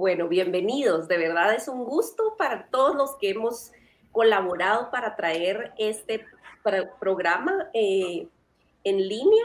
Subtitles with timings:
[0.00, 1.08] Bueno, bienvenidos.
[1.08, 3.70] De verdad es un gusto para todos los que hemos
[4.12, 6.24] colaborado para traer este
[6.98, 8.26] programa eh,
[8.82, 9.44] en línea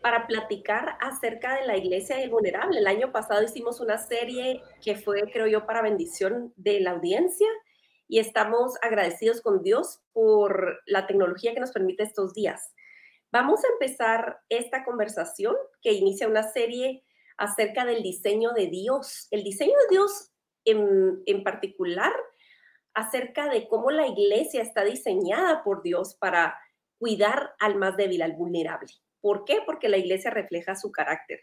[0.00, 2.78] para platicar acerca de la iglesia del vulnerable.
[2.78, 7.48] El año pasado hicimos una serie que fue, creo yo, para bendición de la audiencia
[8.06, 12.72] y estamos agradecidos con Dios por la tecnología que nos permite estos días.
[13.32, 17.02] Vamos a empezar esta conversación que inicia una serie
[17.42, 19.26] acerca del diseño de Dios.
[19.32, 20.30] El diseño de Dios
[20.64, 22.12] en, en particular
[22.94, 26.56] acerca de cómo la iglesia está diseñada por Dios para
[26.98, 28.92] cuidar al más débil, al vulnerable.
[29.20, 29.58] ¿Por qué?
[29.66, 31.40] Porque la iglesia refleja su carácter.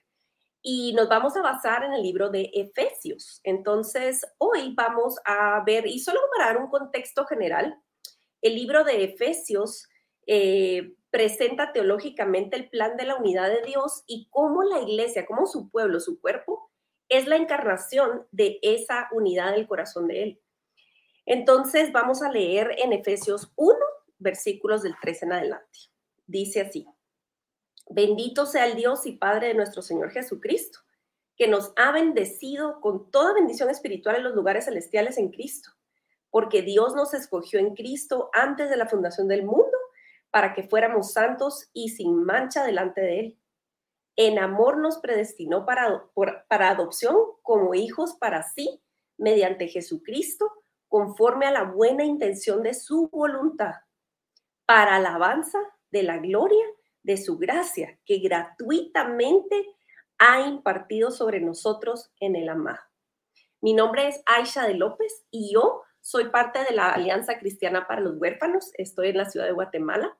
[0.62, 3.42] Y nos vamos a basar en el libro de Efesios.
[3.44, 7.78] Entonces, hoy vamos a ver, y solo para dar un contexto general,
[8.42, 9.86] el libro de Efesios
[10.28, 15.46] eh, presenta teológicamente el plan de la unidad de Dios y cómo la iglesia, cómo
[15.48, 16.72] su pueblo, su cuerpo,
[17.10, 20.42] es la encarnación de esa unidad del corazón de Él.
[21.26, 23.78] Entonces, vamos a leer en Efesios 1,
[24.20, 25.80] versículos del 3 en adelante.
[26.28, 26.88] Dice así.
[27.90, 30.80] Bendito sea el Dios y Padre de nuestro Señor Jesucristo,
[31.36, 35.72] que nos ha bendecido con toda bendición espiritual en los lugares celestiales en Cristo,
[36.30, 39.79] porque Dios nos escogió en Cristo antes de la fundación del mundo
[40.32, 43.40] para que fuéramos santos y sin mancha delante de Él.
[44.16, 46.04] En amor nos predestinó para,
[46.48, 48.82] para adopción como hijos para sí,
[49.18, 50.52] mediante Jesucristo,
[50.88, 53.76] conforme a la buena intención de su voluntad,
[54.66, 55.60] para alabanza
[55.92, 56.66] de la gloria
[57.04, 59.66] de su gracia que gratuitamente
[60.18, 62.80] ha impartido sobre nosotros en el amado.
[63.62, 68.02] Mi nombre es Aisha de López y yo soy parte de la Alianza Cristiana para
[68.02, 68.72] los Huérfanos.
[68.76, 70.18] Estoy en la ciudad de Guatemala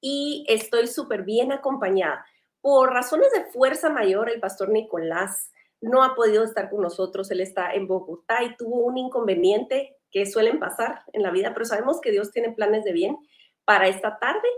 [0.00, 2.24] y estoy súper bien acompañada.
[2.60, 7.30] Por razones de fuerza mayor, el pastor Nicolás no ha podido estar con nosotros.
[7.30, 11.66] Él está en Bogotá y tuvo un inconveniente que suelen pasar en la vida, pero
[11.66, 13.16] sabemos que Dios tiene planes de bien
[13.64, 14.48] para esta tarde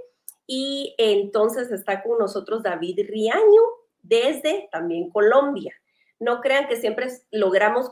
[0.46, 3.62] y entonces está con nosotros David Riaño
[4.02, 5.74] desde también Colombia.
[6.18, 7.90] No crean que siempre logramos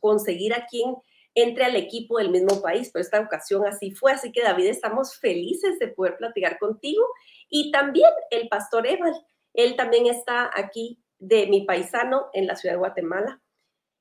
[0.00, 0.96] conseguir a quien
[1.34, 4.12] entre al equipo del mismo país, pero esta ocasión así fue.
[4.12, 7.04] Así que David, estamos felices de poder platicar contigo.
[7.48, 9.14] Y también el pastor Eval,
[9.54, 13.42] él también está aquí de mi paisano en la ciudad de Guatemala.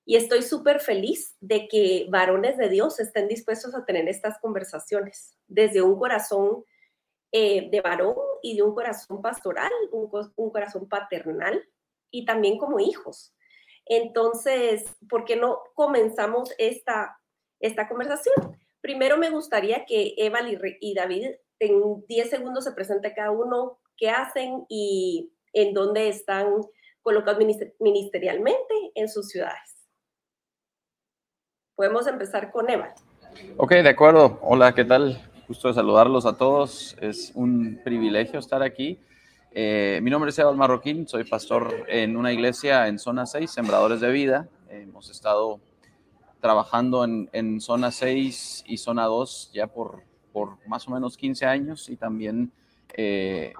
[0.06, 5.38] Y estoy súper feliz de que varones de Dios estén dispuestos a tener estas conversaciones
[5.48, 6.64] desde un corazón
[7.34, 11.62] eh, de varón y de un corazón pastoral, un, corazón paternal
[12.10, 13.36] y también como hijos.
[13.90, 17.20] Entonces, ¿por qué no comenzamos esta,
[17.60, 18.58] esta conversación?
[18.82, 20.40] Primero me gustaría que Eva
[20.80, 21.28] y, David
[21.60, 26.48] en 10 segundos se presente cada uno qué hacen y en dónde están
[27.02, 27.44] colocados
[27.80, 29.88] ministerialmente en sus ciudades.
[31.76, 32.94] Podemos empezar con Eva.
[33.58, 34.40] Ok, de acuerdo.
[34.42, 35.22] Hola, ¿qué tal?
[35.48, 36.98] Gusto de saludarlos a todos.
[37.02, 39.00] Es un privilegio estar aquí.
[39.60, 44.00] Eh, mi nombre es Eva Marroquín, soy pastor en una iglesia en Zona 6, Sembradores
[44.02, 44.48] de Vida.
[44.70, 45.60] hemos estado
[46.40, 51.90] trabajando en, Zona 6 y Zona 2 ya por, por más o menos 15 años
[51.90, 52.52] y también
[52.94, 53.54] eh,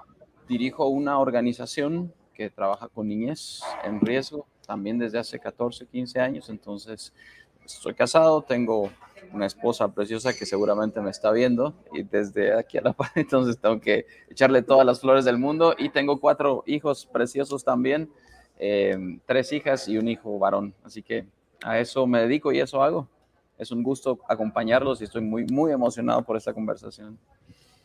[0.48, 6.48] dirijo una organización que trabaja con niñez en riesgo también desde hace 14, 15 años.
[6.48, 7.12] Entonces,
[7.74, 8.90] estoy casado, tengo
[9.32, 13.58] una esposa preciosa que seguramente me está viendo y desde aquí a la par, entonces
[13.58, 18.10] tengo que echarle todas las flores del mundo y tengo cuatro hijos preciosos también,
[18.58, 21.26] em, tres hijas y un hijo varón, así que
[21.62, 23.08] a eso me dedico y eso hago.
[23.58, 27.18] Es un gusto acompañarlos y estoy muy, muy emocionado por esta conversación.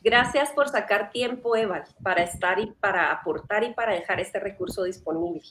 [0.03, 4.83] Gracias por sacar tiempo, Eva, para estar y para aportar y para dejar este recurso
[4.83, 5.41] disponible.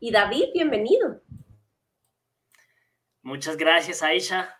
[0.00, 1.20] Y David, bienvenido.
[3.22, 4.58] Muchas gracias, Aisha.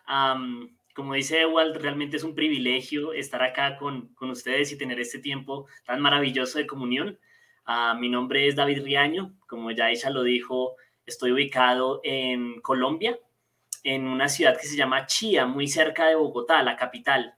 [0.95, 5.67] como dice Ewald, realmente es un privilegio estar acá con, ustedes y tener este tiempo
[5.85, 7.19] tan maravilloso de comunión.
[7.65, 13.19] Ah, mi nombre es David Riaño, como ya Aisha lo dijo, estoy ubicado en Colombia,
[13.83, 17.35] en una ciudad que se llama Chía, muy cerca de Bogotá, la capital.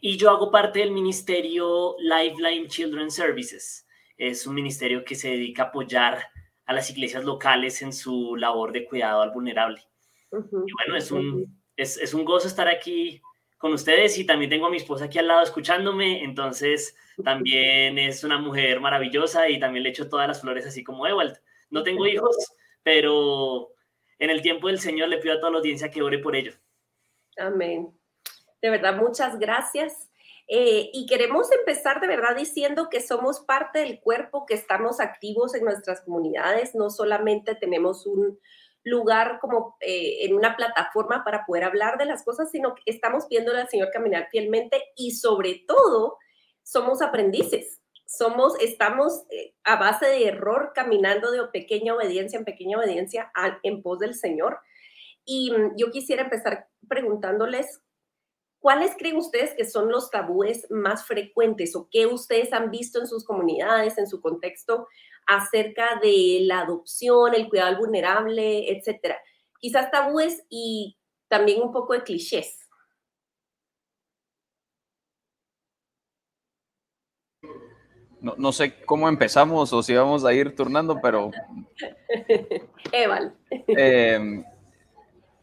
[0.00, 3.86] y yo hago parte del ministerio Lifeline Children Services.
[4.16, 6.31] Es un ministerio que se dedica a apoyar
[6.66, 9.82] a las iglesias locales en su labor de cuidado al vulnerable.
[10.32, 13.20] Y bueno, es un, es, es un gozo estar aquí
[13.58, 18.24] con ustedes y también tengo a mi esposa aquí al lado escuchándome, entonces también es
[18.24, 21.38] una mujer maravillosa y también le echo todas las flores así como Ewald.
[21.70, 22.36] No tengo hijos,
[22.82, 23.70] pero
[24.18, 26.54] en el tiempo del Señor le pido a toda la audiencia que ore por ello.
[27.38, 27.92] Amén.
[28.60, 30.10] De verdad, muchas gracias.
[30.54, 35.54] Eh, y queremos empezar de verdad diciendo que somos parte del cuerpo, que estamos activos
[35.54, 38.38] en nuestras comunidades, no solamente tenemos un
[38.84, 43.28] lugar como eh, en una plataforma para poder hablar de las cosas, sino que estamos
[43.30, 46.18] viendo al Señor caminar fielmente y sobre todo
[46.62, 47.80] somos aprendices.
[48.04, 53.32] Somos, estamos eh, a base de error caminando de pequeña obediencia en pequeña obediencia
[53.62, 54.58] en pos del Señor.
[55.24, 57.80] Y mm, yo quisiera empezar preguntándoles
[58.62, 63.08] ¿Cuáles creen ustedes que son los tabúes más frecuentes o qué ustedes han visto en
[63.08, 64.86] sus comunidades, en su contexto,
[65.26, 69.18] acerca de la adopción, el cuidado vulnerable, etcétera?
[69.58, 72.60] Quizás tabúes y también un poco de clichés.
[78.20, 81.32] No, sé cómo empezamos o si vamos a ir turnando, pero...
[82.92, 83.34] Eval.
[83.50, 84.44] Eh,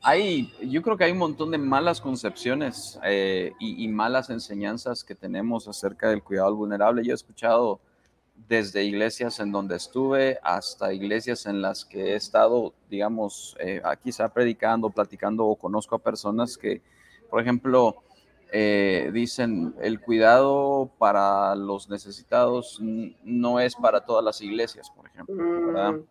[0.02, 5.14] hay, yo creo que hay un montón de malas concepciones eh, y, malas enseñanzas que
[5.14, 7.04] tenemos acerca del cuidado vulnerable.
[7.04, 7.82] Yo he escuchado
[8.48, 14.30] desde iglesias en donde estuve hasta iglesias en las que he estado, digamos, eh, quizá
[14.30, 16.82] predicando, platicando o conozco a personas que,
[17.30, 17.98] por ejemplo,
[18.54, 25.36] eh, dicen el cuidado para los necesitados no es para todas las iglesias, por ejemplo,
[25.36, 26.06] mm.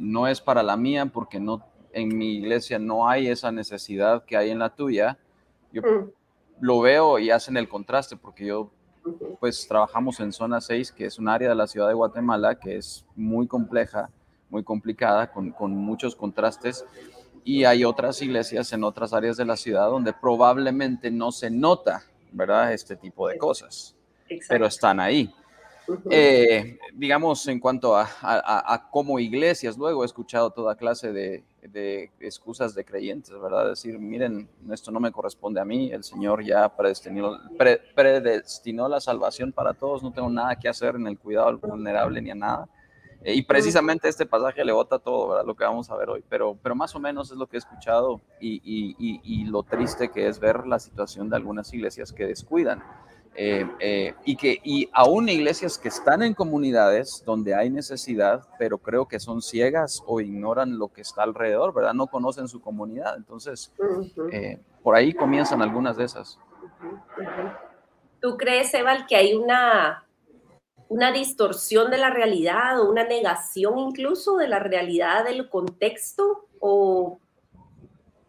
[0.00, 1.62] no es para la mía porque no
[1.92, 5.18] en mi iglesia no hay esa necesidad que hay en la tuya,
[5.72, 6.10] yo mm.
[6.60, 8.70] lo veo y hacen el contraste, porque yo,
[9.40, 12.76] pues trabajamos en zona 6, que es un área de la ciudad de Guatemala que
[12.76, 14.10] es muy compleja,
[14.50, 16.84] muy complicada, con, muchos contrastes,
[17.44, 22.02] y hay otras iglesias en otras áreas de la ciudad donde probablemente no se nota,
[22.32, 22.72] ¿verdad?
[22.72, 23.96] Este tipo de cosas,
[24.48, 25.32] pero están ahí.
[26.10, 32.84] Eh, digamos, en cuanto a, cómo iglesias, luego he escuchado toda clase de, excusas de
[32.84, 33.68] creyentes, ¿verdad?
[33.68, 37.38] Decir, miren, esto no me corresponde a mí, el Señor ya predestinó,
[37.94, 42.20] predestinó la salvación para todos, no tengo nada que hacer en el cuidado al vulnerable
[42.20, 42.68] ni a nada.
[43.24, 45.44] Eh, y precisamente este pasaje le bota todo, ¿verdad?
[45.44, 47.58] Lo que vamos a ver hoy, pero, pero más o menos es lo que he
[47.58, 52.82] escuchado y lo triste que es ver la situación de algunas iglesias que descuidan
[53.40, 58.78] eh, eh, y que y aún iglesias que están en comunidades donde hay necesidad, pero
[58.78, 61.94] creo que son ciegas o ignoran lo que está alrededor, ¿verdad?
[61.94, 63.16] No conocen su comunidad.
[63.16, 63.72] Entonces,
[64.32, 66.40] eh, por ahí comienzan algunas de esas.
[68.20, 70.04] ¿Tú crees, Eval, que hay una,
[70.88, 76.48] una distorsión de la realidad o una negación incluso de la realidad del contexto?
[76.58, 77.20] ¿O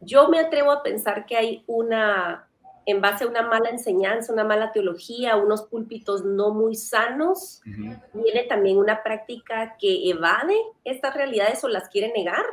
[0.01, 2.48] yo me atrevo a pensar que hay una
[2.85, 7.61] en base a una mala enseñanza, una mala teología, unos púlpitos no muy sanos,
[8.13, 12.45] viene también una práctica que evade estas realidades o las quiere negar.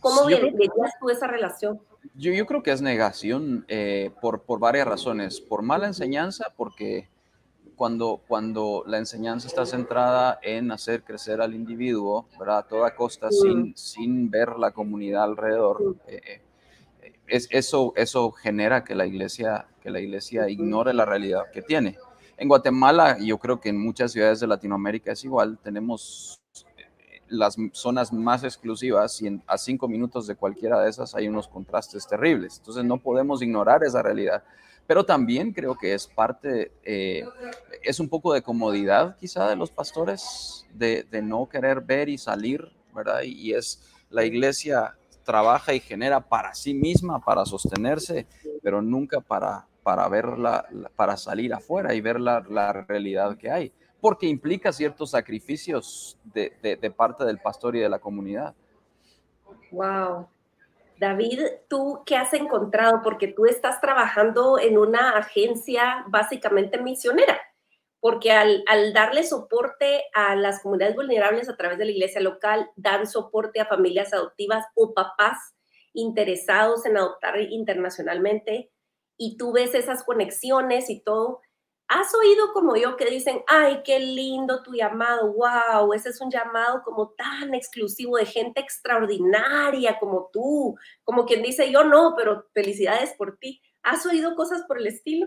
[0.00, 1.80] ¿Cómo verías tú esa relación?
[2.14, 5.40] Yo, yo creo que es negación eh, por, por varias razones.
[5.40, 7.08] Por mala enseñanza, porque
[7.76, 12.58] cuando, cuando la enseñanza está centrada en hacer crecer al individuo, ¿verdad?
[12.58, 16.40] A toda costa, sin, sin ver la comunidad alrededor, eh,
[17.28, 21.98] es, eso, eso genera que la iglesia, que la iglesia ignore la realidad que tiene.
[22.36, 26.40] En Guatemala, y yo creo que en muchas ciudades de Latinoamérica es igual, tenemos
[26.76, 31.48] eh, las zonas más exclusivas y a cinco minutos de cualquiera de esas hay unos
[31.48, 32.58] contrastes terribles.
[32.58, 34.44] Entonces no podemos ignorar esa realidad.
[34.86, 37.24] Pero también creo que es parte, eh,
[37.82, 42.18] es un poco de comodidad quizá de los pastores de, de no querer ver y
[42.18, 43.22] salir, ¿verdad?
[43.22, 44.94] Y, y es la iglesia
[45.26, 48.26] trabaja y genera para sí misma, para sostenerse,
[48.62, 53.72] pero nunca para, para, verla, para salir afuera y ver la, la realidad que hay,
[54.00, 58.54] porque implica ciertos sacrificios de, de, parte del pastor y de la comunidad.
[59.70, 60.28] Wow.
[60.98, 63.02] David, ¿tú qué has encontrado?
[63.02, 67.38] Porque tú estás trabajando en una agencia básicamente misionera
[68.06, 73.04] porque al, darle soporte a las comunidades vulnerables a través de la iglesia local, dan
[73.04, 75.36] soporte a familias adoptivas o papás
[75.92, 78.70] interesados en adoptar internacionalmente,
[79.16, 81.40] y tú ves esas conexiones y todo,
[81.88, 86.30] ¿has oído como yo que dicen, ay, qué lindo tu llamado, wow, ese es un
[86.30, 92.46] llamado como tan exclusivo de gente extraordinaria como tú, como quien dice, yo no, pero
[92.54, 93.60] felicidades por ti?
[93.82, 95.26] ¿Has oído cosas por el estilo?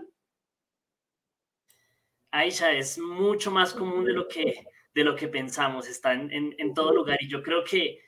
[2.30, 6.92] Aisha, es mucho más común de lo que, de lo que pensamos, está en, todo
[6.94, 7.18] lugar.
[7.20, 8.00] Y yo creo que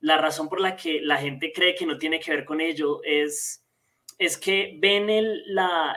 [0.00, 3.00] la razón por la que la gente cree que no tiene que ver con ello
[3.02, 3.64] es,
[4.18, 5.44] es que ven el,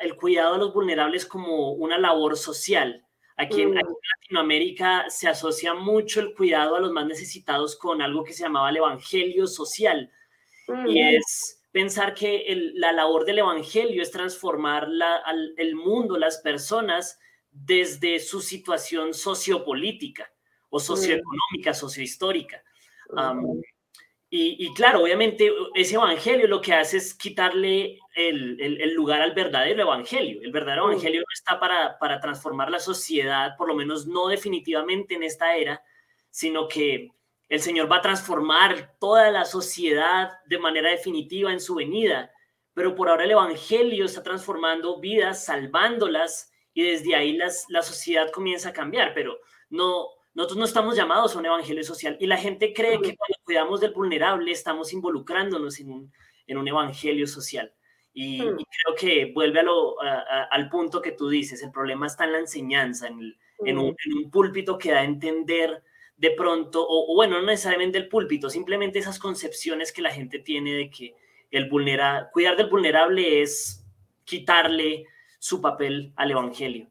[0.01, 3.03] el cuidado de los vulnerables como una labor social.
[3.37, 3.81] Aquí en, mm.
[4.19, 8.71] Latinoamérica se asocia mucho el cuidado a los más necesitados con algo que se llamaba
[8.71, 10.11] el evangelio social.
[10.87, 11.17] Y mm.
[11.17, 14.89] es pensar que la labor del evangelio es transformar
[15.57, 17.19] el mundo, las personas,
[17.51, 20.27] desde su situación sociopolítica
[20.69, 22.63] o socioeconómica, sociohistórica.
[24.27, 30.41] y, claro, obviamente ese evangelio lo que hace es quitarle el, lugar al verdadero evangelio.
[30.41, 30.89] El verdadero mm.
[30.89, 35.55] evangelio no está para, para transformar la sociedad, por lo menos no definitivamente en esta
[35.55, 35.83] era,
[36.31, 37.11] sino que
[37.49, 42.31] el Señor va a transformar toda la sociedad de manera definitiva en su venida.
[42.73, 48.31] Pero por ahora el evangelio está transformando vidas, salvándolas y desde ahí las, la sociedad
[48.31, 49.39] comienza a cambiar, pero
[49.69, 53.37] no, nosotros no estamos llamados a un evangelio social y la gente cree que cuando
[53.43, 56.13] cuidamos del vulnerable estamos involucrándonos en un,
[56.45, 57.73] en un evangelio social.
[58.13, 58.55] Y, hmm.
[58.55, 62.39] creo que vuelve a lo, al punto que tú dices, el problema está en la
[62.39, 63.35] enseñanza, en,
[63.65, 65.83] en, un, en, un, púlpito que da a entender
[66.17, 70.73] de pronto, o, bueno, no necesariamente el púlpito, simplemente esas concepciones que la gente tiene
[70.73, 71.15] de que
[71.51, 73.85] el vulnera, cuidar del vulnerable es
[74.25, 75.05] quitarle
[75.39, 76.89] su papel al Evangelio.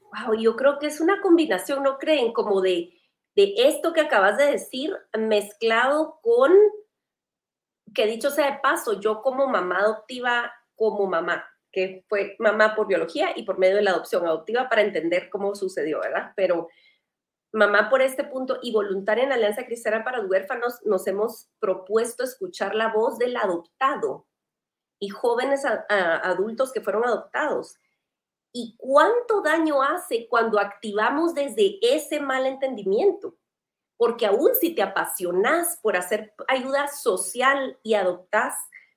[0.00, 2.32] Wow, yo creo que es una combinación, ¿no creen?
[2.32, 2.94] Como de,
[3.34, 6.52] de esto que acabas de decir, mezclado con,
[7.92, 12.86] que dicho sea de paso, yo como mamá adoptiva, como mamá, que fue mamá por
[12.86, 16.32] biología y por medio de la adopción adoptiva para entender cómo sucedió, ¿verdad?
[16.36, 16.68] Pero
[17.52, 22.24] mamá por este punto y voluntaria en Alianza Cristiana para los Huérfanos, nos hemos propuesto
[22.24, 24.26] escuchar la voz del adoptado
[25.00, 27.78] y jóvenes adultos que fueron adoptados
[28.52, 33.36] y cuánto daño hace cuando activamos desde ese mal entendimiento.
[33.96, 38.54] Porque aún si te apasionas por hacer ayuda social y adoptas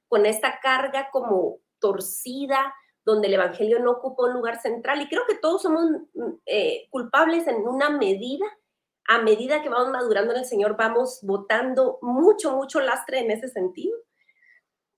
[0.08, 5.24] con esta carga como torcida, donde el Evangelio no ocupa un lugar central, y creo
[5.28, 8.46] que todos somos mm, eh, culpables en una medida,
[9.08, 13.50] a medida que vamos madurando en el Señor, vamos botando mucho, mucho lastre en ese
[13.50, 13.98] sentido.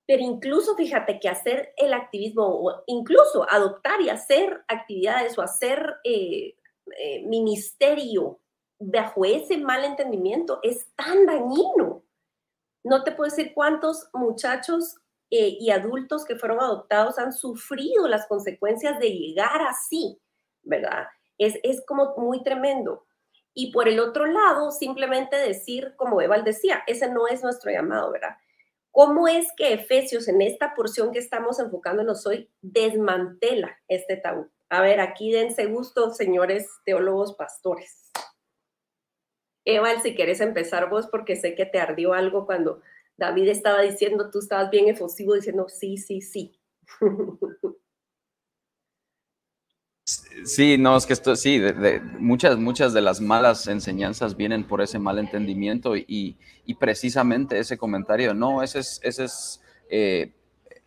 [0.05, 5.95] Pero incluso fíjate que hacer el activismo o incluso adoptar y hacer actividades o hacer
[6.03, 6.57] eh,
[6.97, 8.39] eh, ministerio
[8.79, 12.03] bajo ese mal entendimiento es tan dañino.
[12.83, 14.97] No te puedo decir cuántos muchachos
[15.35, 20.21] eh, y adultos que fueron adoptados han sufrido las consecuencias de llegar así,
[20.61, 21.07] ¿verdad?
[21.39, 23.07] Es, es como muy tremendo.
[23.55, 28.11] Y por el otro lado, simplemente decir, como Eval decía, ese no es nuestro llamado,
[28.11, 28.37] ¿verdad?
[28.91, 34.51] ¿Cómo es que Efesios, en esta porción que estamos enfocándonos hoy, desmantela este tabú?
[34.69, 38.11] A ver, aquí dense gusto, señores teólogos pastores.
[39.65, 42.83] Eval, si quieres empezar vos, porque sé que te ardió algo cuando
[43.17, 46.59] David estaba diciendo, tú estabas bien efusivo diciendo, sí, sí, sí.
[50.45, 51.61] Sí, no, es que esto, sí,
[52.19, 56.37] muchas, muchas de las malas enseñanzas vienen por ese mal entendimiento y,
[56.77, 60.33] precisamente ese comentario, no, ese es, ese es eh,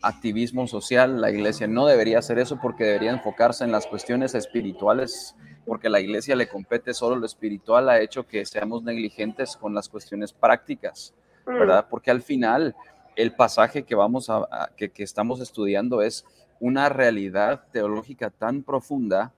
[0.03, 5.35] activismo social, la iglesia no debería hacer eso porque debería enfocarse en las cuestiones espirituales,
[5.65, 9.89] porque la iglesia le compete solo lo espiritual, ha hecho que seamos negligentes con las
[9.89, 11.15] cuestiones prácticas.
[11.47, 11.87] ¿Verdad?
[11.89, 12.75] Porque al final
[13.15, 16.25] el pasaje que vamos a, que, que estamos estudiando es
[16.61, 19.33] una realidad teológica tan profunda,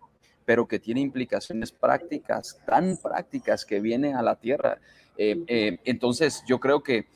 [0.45, 4.79] pero que tiene implicaciones prácticas, tan prácticas que vienen a la tierra.
[5.17, 7.07] Eh, eh, entonces, yo creo que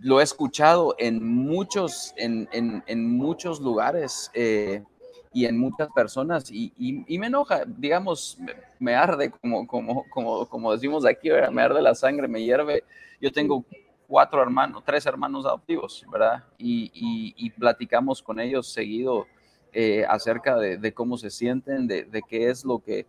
[0.00, 4.82] lo he escuchado en muchos, en, muchos lugares eh,
[5.32, 6.72] y en muchas personas y,
[7.18, 8.38] me enoja, digamos,
[8.78, 12.84] me, arde, como, como, como, como decimos aquí, me arde la sangre, me hierve.
[13.20, 13.64] Yo tengo
[14.06, 16.44] cuatro hermanos, tres hermanos adoptivos, ¿verdad?
[16.58, 19.26] Y, platicamos con ellos seguido
[19.72, 23.06] eh, acerca de, cómo se sienten, de, qué es lo que...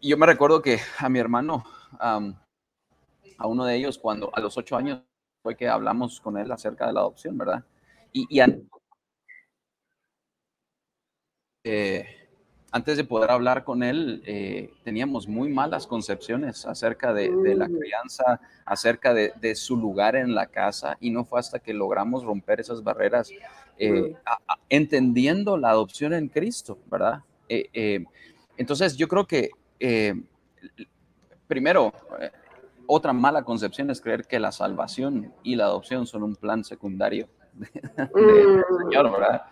[0.00, 1.64] Y yo me recuerdo que a mi hermano,
[2.00, 5.02] a uno de ellos, cuando a los ocho años
[5.40, 7.64] fue que hablamos con él acerca de la adopción, ¿verdad?
[8.12, 8.40] Y, y
[11.64, 12.06] eh,
[12.70, 17.78] antes de poder hablar con él, eh, teníamos muy malas concepciones acerca de, la mm.
[17.78, 22.60] crianza, acerca de, su lugar en la casa, y no fue hasta que logramos romper
[22.60, 23.30] esas barreras,
[23.78, 24.16] eh, mm.
[24.68, 27.22] entendiendo la adopción en Cristo, ¿verdad?
[28.56, 29.50] Entonces, yo creo que,
[31.46, 31.92] primero,
[32.86, 37.28] otra mala concepción es creer que la salvación y la adopción son un plan secundario
[37.54, 38.90] del mm.
[38.90, 39.42] Señor, ¿verdad?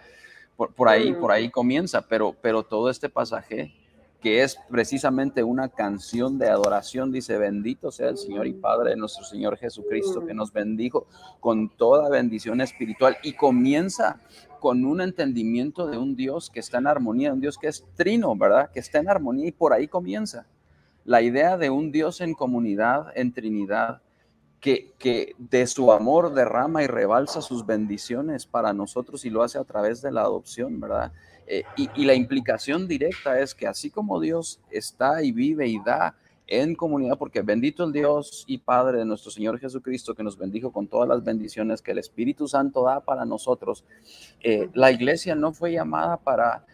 [0.70, 3.74] Por, ahí, por ahí comienza, pero, pero todo este pasaje
[4.22, 8.96] que es precisamente una canción de adoración, dice, bendito sea el Señor y Padre de
[8.96, 11.08] nuestro Señor Jesucristo, que nos bendijo
[11.40, 14.20] con toda bendición espiritual y comienza
[14.60, 18.36] con un entendimiento de un Dios que está en armonía, un Dios que es trino,
[18.36, 18.70] ¿verdad?
[18.70, 20.46] Que está en armonía y por ahí comienza.
[21.04, 24.02] La idea de un Dios en comunidad, en Trinidad,
[24.62, 29.58] que, que, de su amor derrama y rebalsa sus bendiciones para nosotros y lo hace
[29.58, 31.12] a través de la adopción, ¿verdad?
[31.48, 36.14] Eh, y, la implicación directa es que así como Dios está y vive y da
[36.46, 40.70] en comunidad, porque bendito el Dios y Padre de nuestro Señor Jesucristo, que nos bendijo
[40.70, 43.84] con todas las bendiciones que el Espíritu Santo da para nosotros,
[44.42, 46.64] eh, la iglesia no fue llamada para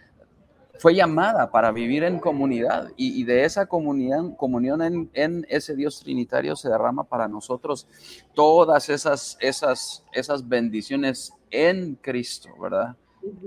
[0.79, 6.01] fue llamada para vivir en comunidad y, de esa comunidad, comunión en, en, ese Dios
[6.01, 7.87] trinitario se derrama para nosotros
[8.35, 12.97] todas esas, esas, esas bendiciones en Cristo, ¿verdad?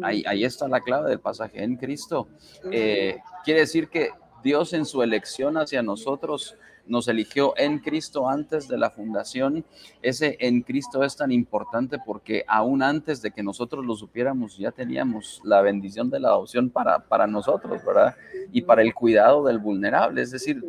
[0.03, 2.27] Ahí, está la clave del pasaje en Cristo.
[2.71, 4.11] Eh, quiere decir que
[4.43, 6.57] Dios en su elección hacia nosotros
[6.87, 9.63] nos eligió en Cristo antes de la fundación.
[10.01, 14.71] Ese en Cristo es tan importante porque aún antes de que nosotros lo supiéramos, ya
[14.71, 18.15] teníamos la bendición de la adopción para, para nosotros, ¿verdad?
[18.51, 20.21] Y para el cuidado del vulnerable.
[20.21, 20.63] Es decir,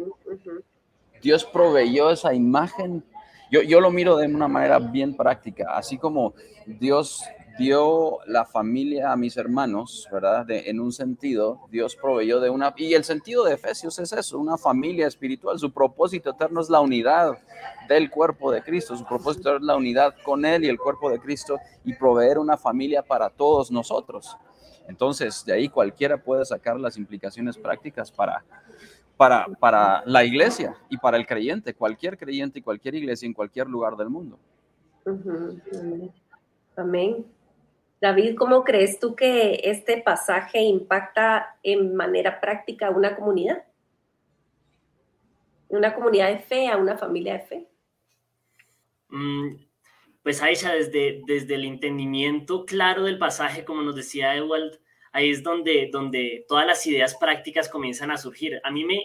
[1.20, 3.02] Dios proveyó esa imagen.
[3.50, 6.34] Yo, yo lo miro de una manera bien práctica, así como
[6.66, 7.22] Dios
[7.58, 10.46] dio la familia a mis hermanos, ¿verdad?
[10.50, 14.56] en un sentido, Dios proveyó de una, y el sentido de Efesios es eso, una
[14.56, 17.38] familia espiritual, su propósito eterno es la unidad
[17.88, 21.18] del cuerpo de Cristo, su propósito es la unidad con Él y el cuerpo de
[21.18, 24.36] Cristo y proveer una familia para todos nosotros.
[24.88, 28.44] Entonces, de ahí cualquiera puede sacar las implicaciones prácticas para,
[29.16, 33.68] para, para la iglesia y para el creyente, cualquier creyente y cualquier iglesia en cualquier
[33.68, 34.38] lugar del mundo.
[36.76, 37.26] Amén.
[38.02, 43.62] David, ¿cómo crees tú que este pasaje impacta en manera práctica a una comunidad?
[45.68, 47.68] Una comunidad de fe, a una familia de fe.
[49.08, 49.54] Mm,
[50.20, 54.80] pues Aisha, desde, desde el entendimiento claro del pasaje, como nos decía Ewald,
[55.12, 58.60] ahí es donde, donde todas las ideas prácticas comienzan a surgir.
[58.64, 59.00] A mí me,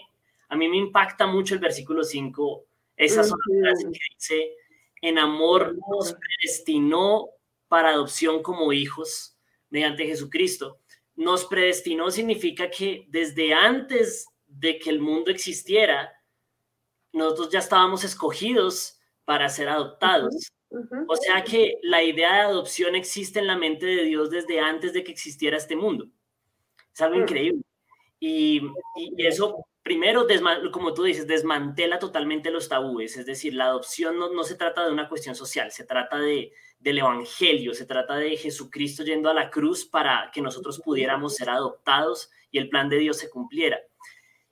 [0.48, 2.64] a mí me impacta mucho el versículo 5,
[2.96, 4.56] esa uh que dice,
[5.02, 7.28] en amor nos predestinó
[7.68, 9.36] para adopción como hijos
[9.70, 10.80] mediante Jesucristo.
[11.14, 16.12] Nos predestinó significa que desde antes de que el mundo existiera,
[17.12, 20.50] nosotros ya estábamos escogidos para ser adoptados.
[21.08, 24.92] O sea que la idea de adopción existe en la mente de Dios desde antes
[24.92, 26.08] de que existiera este mundo.
[26.94, 27.22] Es algo mm.
[27.22, 27.62] increíble.
[28.20, 28.62] Y,
[28.96, 30.26] y, eso primero,
[30.72, 33.16] como tú dices, desmantela totalmente los tabúes.
[33.16, 36.52] Es decir, la adopción no, no se trata de una cuestión social, se trata de,
[36.78, 41.50] del Evangelio, se trata de Jesucristo yendo a la cruz para que nosotros pudiéramos ser
[41.50, 43.80] adoptados y el plan de Dios se cumpliera.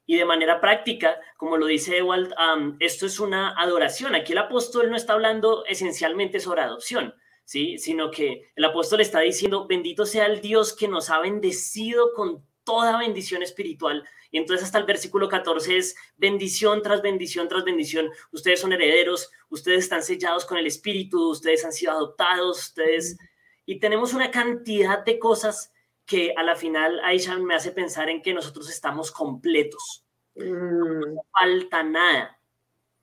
[0.06, 2.32] Y de manera práctica, como lo dice Ewald,
[2.78, 4.14] esto es una adoración.
[4.14, 7.78] Aquí el apóstol no está hablando esencialmente sobre adopción, ¿sí?
[7.78, 12.46] sino que el apóstol está diciendo, bendito sea el Dios que nos ha bendecido con
[12.66, 18.10] toda bendición espiritual y entonces hasta el versículo 14 es bendición tras bendición tras bendición.
[18.32, 23.16] Ustedes son herederos, ustedes están sellados con el Espíritu, ustedes han sido adoptados, ustedes...
[23.64, 25.72] Y tenemos una cantidad de cosas
[26.04, 30.04] que a la final Aisha me hace pensar en que nosotros estamos completos.
[30.34, 31.18] No mm.
[31.32, 32.38] falta nada.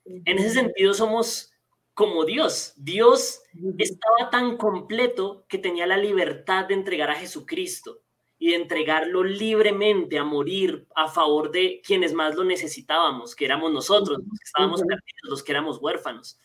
[0.04, 1.50] En ese sentido somos
[1.94, 2.74] como Dios.
[2.76, 3.42] Dios
[3.78, 8.03] estaba tan completo que tenía la libertad de entregar a Jesucristo
[8.44, 13.72] y de entregarlo libremente a morir a favor de quienes más lo necesitábamos, que éramos
[13.72, 16.38] nosotros, los que estábamos perdidos, los que éramos huérfanos.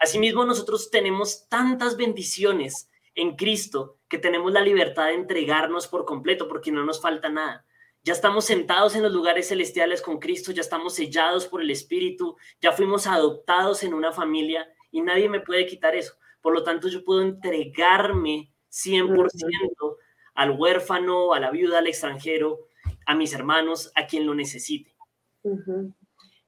[0.00, 6.48] Asimismo, nosotros tenemos tantas bendiciones en Cristo que tenemos la libertad de entregarnos por completo
[6.48, 7.64] porque no nos falta nada.
[8.02, 12.36] Ya estamos sentados en los lugares celestiales con Cristo, ya estamos sellados por el Espíritu,
[12.60, 16.14] ya fuimos adoptados en una familia y nadie me puede quitar eso.
[16.40, 19.96] Por lo tanto, yo puedo entregarme 100%
[20.36, 22.68] al huérfano, a la viuda, al extranjero,
[23.06, 24.94] a mis hermanos, a quien lo necesite.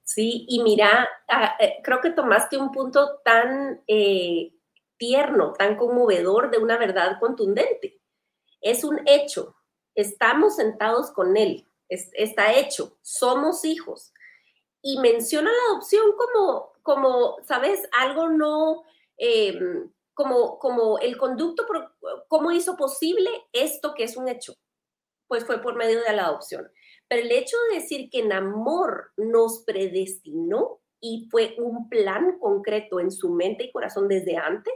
[0.03, 4.53] Sí, y mira, ah, eh, creo que tomaste un punto tan eh,
[4.97, 8.01] tierno, tan conmovedor de una verdad contundente.
[8.61, 9.55] Es un hecho,
[9.95, 14.13] estamos sentados con Él, está hecho, somos hijos.
[14.81, 17.89] Y menciona la adopción como, como ¿sabes?
[17.99, 18.85] Algo no...
[19.17, 21.65] Em, como, como el conducto,
[22.27, 24.53] cómo hizo posible esto que es un hecho,
[25.29, 26.69] pues fue por medio de la adopción.
[27.07, 32.99] Pero el hecho de decir que en amor nos predestinó y fue un plan concreto
[32.99, 34.75] en su mente y corazón desde antes,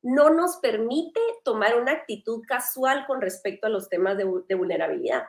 [0.00, 5.24] no nos permite tomar una actitud casual con respecto a los temas de, de vulnerabilidad.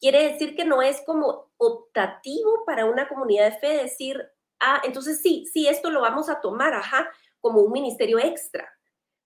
[0.00, 4.18] quiere decir que no es como optativo para una comunidad de fe decir,
[4.60, 8.68] ah, entonces sí, sí, esto lo vamos a tomar, ajá, como un ministerio extra,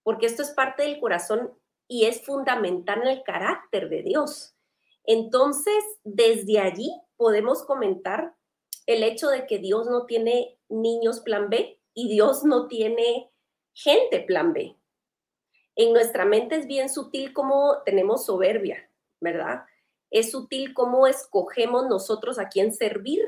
[0.03, 1.53] porque esto es parte del corazón
[1.89, 4.55] y es fundamental en el carácter de Dios.
[5.05, 8.35] Entonces, desde allí podemos comentar
[8.87, 13.31] el hecho de que Dios no tiene niños plan B y Dios no tiene
[13.73, 14.77] gente plan B.
[15.77, 19.65] En nuestra mente es bien sutil cómo tenemos soberbia, ¿verdad?
[20.11, 23.25] Es sutil cómo escogemos nosotros a quién servir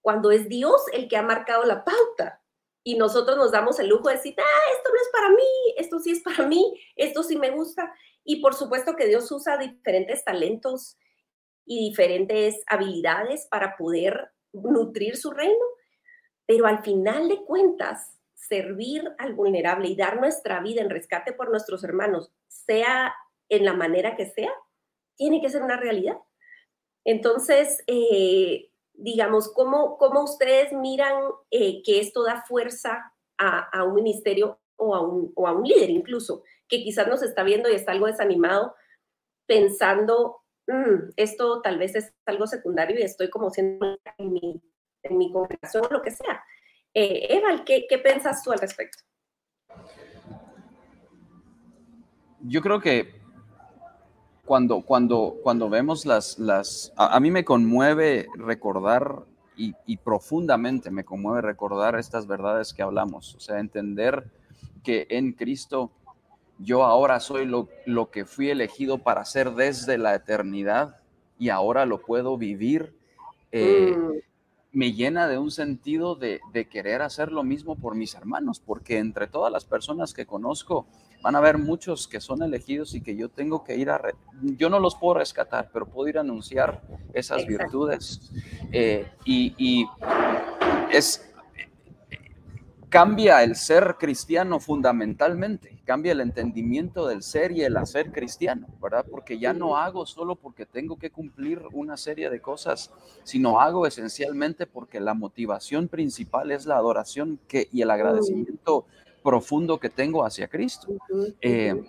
[0.00, 2.41] cuando es Dios el que ha marcado la pauta
[2.84, 5.98] y nosotros nos damos el lujo de decir, ah, esto no es para mí, esto
[6.00, 7.92] sí es para mí, esto sí me gusta.
[8.24, 10.98] Y por supuesto que Dios usa diferentes talentos
[11.64, 15.64] y diferentes habilidades para poder nutrir su reino,
[16.46, 21.50] pero al final de cuentas, servir al vulnerable y dar nuestra vida en rescate por
[21.50, 23.14] nuestros hermanos, sea
[23.48, 24.52] en la manera que sea,
[25.14, 26.16] tiene que ser una realidad.
[27.04, 34.60] Entonces, eh, digamos, ¿cómo, cómo ustedes miran eh, que esto da fuerza a, un ministerio
[34.76, 37.90] o a un, o a un líder incluso, que quizás nos está viendo y está
[37.90, 38.76] algo desanimado,
[39.46, 44.62] pensando, mm, esto tal vez es algo secundario y estoy como siendo en mi,
[45.02, 46.44] en mi congregación o lo que sea.
[46.94, 49.02] Eh, Eval, ¿qué, ¿qué piensas tú al respecto?
[52.40, 53.21] Yo creo que
[54.44, 59.24] cuando, cuando, cuando vemos las, las a, mí me conmueve recordar
[59.56, 64.30] y, y, profundamente me conmueve recordar estas verdades que hablamos, o sea, entender
[64.82, 65.92] que en Cristo
[66.58, 70.96] yo ahora soy lo, lo que fui elegido para hacer desde la eternidad
[71.38, 72.94] y ahora lo puedo vivir.
[73.50, 74.12] Eh, mm.
[74.72, 78.98] Me llena de un sentido de, de querer hacer lo mismo por mis hermanos, porque
[78.98, 80.86] entre todas las personas que conozco,
[81.22, 84.00] van a haber muchos que son elegidos y que yo tengo que ir a,
[84.42, 86.82] yo no los puedo rescatar, pero puedo ir a anunciar
[87.14, 88.32] esas virtudes.
[88.72, 89.86] Eh, y,
[90.90, 91.32] es,
[92.88, 99.06] cambia el ser cristiano fundamentalmente, cambia el entendimiento del ser y el hacer cristiano, ¿verdad?
[99.08, 103.86] Porque ya no hago solo porque tengo que cumplir una serie de cosas, sino hago
[103.86, 108.86] esencialmente porque la motivación principal es la adoración que, y el agradecimiento
[109.22, 110.88] profundo que tengo hacia Cristo.
[111.40, 111.84] Eh,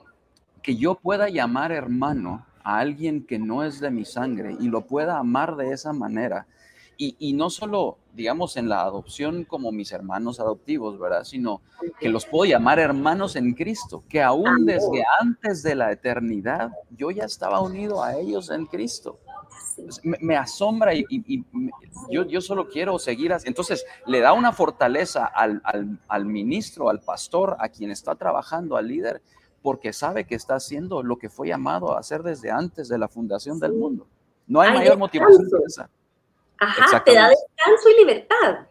[0.62, 4.82] que yo pueda llamar hermano a alguien que no es de mi sangre y lo
[4.82, 6.48] pueda amar de esa manera.
[6.96, 11.26] Y, no solo, digamos, en la adopción como mis hermanos adoptivos, ¿verdad?
[11.26, 11.62] Sino
[12.00, 17.12] que los puedo llamar hermanos en Cristo, que aún desde antes de la eternidad yo
[17.12, 19.20] ya estaba unido a ellos en Cristo.
[20.04, 21.06] Me, asombra y,
[22.10, 23.34] yo, yo, solo quiero seguir.
[23.34, 23.48] Así.
[23.48, 25.62] Entonces, le da una fortaleza al,
[26.08, 29.22] al, ministro, al pastor, a quien está trabajando, al líder,
[29.62, 33.08] porque sabe que está haciendo lo que fue llamado a hacer desde antes de la
[33.08, 34.08] fundación del mundo.
[34.48, 35.90] No hay, mayor motivación que esa.
[36.60, 38.68] Ajá, te da descanso y libertad.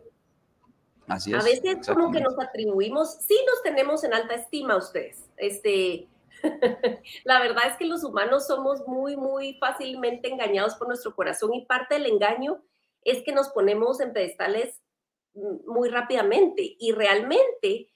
[1.08, 1.40] Así es.
[1.40, 6.08] A veces como que nos atribuimos, sí nos tenemos en alta estima ustedes, este,
[7.24, 11.66] la verdad es que los humanos somos muy, muy fácilmente engañados por nuestro corazón y
[11.66, 12.62] parte del engaño
[13.05, 14.81] es que nos ponemos en pedestales
[15.35, 17.88] mm, muy rápidamente y realmente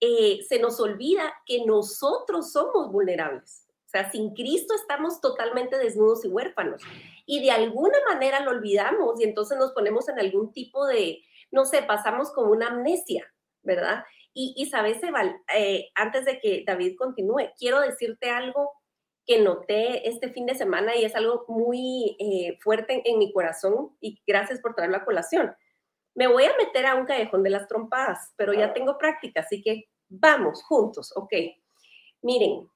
[0.00, 3.66] eh, se nos olvida que nosotros somos vulnerables.
[3.86, 6.80] O sea, sin Cristo estamos totalmente desnudos y huérfanos.
[7.26, 11.64] Y de alguna manera lo olvidamos y entonces nos ponemos en algún tipo de, no
[11.64, 13.26] sé, pasamos como una amnesia,
[13.62, 14.04] ¿verdad?
[14.32, 18.70] Y, sabes, Eval, eh, antes de que David continúe, quiero decirte algo
[19.26, 23.96] que noté este fin de semana y es algo muy eh, fuerte en, mi corazón
[24.00, 25.54] y gracias por traerlo a colación.
[26.14, 29.62] Me voy a meter a un callejón de las trompadas, pero ya tengo práctica, así
[29.62, 31.32] que vamos juntos, ok.
[32.22, 32.68] Miren,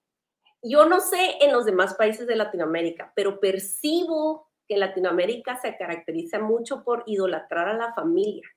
[0.63, 6.39] yo no sé en los demás países de Latinoamérica, pero percibo que Latinoamérica se caracteriza
[6.39, 8.49] mucho por idolatrar a la familia,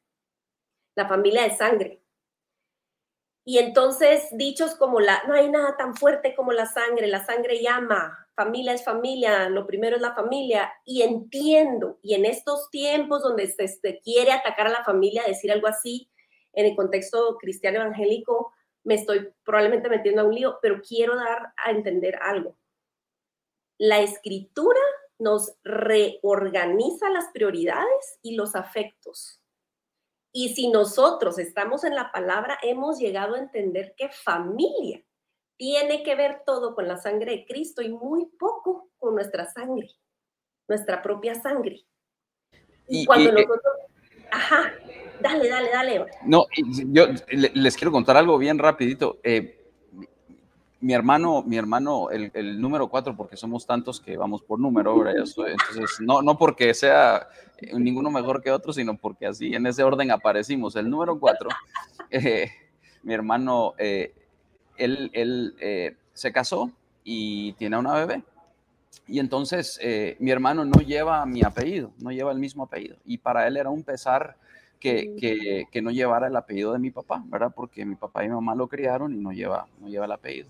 [0.95, 2.01] la familia de sangre.
[3.49, 7.61] Y entonces, dichos como la, no hay nada tan fuerte como la sangre, la sangre
[7.63, 10.69] llama, familia es familia, lo primero es la familia.
[10.83, 15.67] Y entiendo, y en estos tiempos donde se, quiere atacar a la familia, decir algo
[15.67, 16.09] así,
[16.51, 18.51] en el contexto cristiano evangélico,
[18.83, 22.57] me estoy probablemente metiendo a un lío, pero quiero dar a entender algo.
[23.77, 24.81] La escritura
[25.19, 29.39] nos reorganiza las prioridades y los afectos.
[30.39, 35.03] Y si nosotros estamos en la palabra, hemos llegado a entender que familia
[35.57, 39.89] tiene que ver todo con la sangre de Cristo y muy poco con nuestra sangre,
[40.67, 41.87] nuestra propia sangre.
[42.87, 43.59] Y, cuando nosotros...
[44.29, 44.73] Ajá,
[45.19, 46.05] dale, dale, dale.
[46.23, 46.45] No,
[46.91, 49.19] yo les quiero contar algo bien rapidito.
[49.23, 49.56] Eh,
[50.79, 55.09] mi hermano, mi hermano, el, el, número cuatro, porque somos tantos que vamos por número,
[55.09, 55.55] entonces
[55.99, 57.27] no, no porque sea
[57.73, 60.75] ninguno mejor que otro, sino porque así en ese orden aparecimos.
[60.75, 61.49] El número cuatro,
[62.11, 62.51] eh,
[63.03, 64.13] mi hermano, eh,
[64.77, 66.71] él, él eh, se casó
[67.03, 68.23] y tiene una bebé.
[69.07, 69.79] Y entonces
[70.19, 72.97] mi hermano no lleva mi apellido, no lleva el mismo apellido.
[73.05, 74.35] Y para él era un pesar
[74.81, 77.53] que, que, que, no llevara el apellido de mi papá, ¿verdad?
[77.55, 80.49] Porque mi papá y mi mamá lo criaron y no lleva, no lleva el apellido.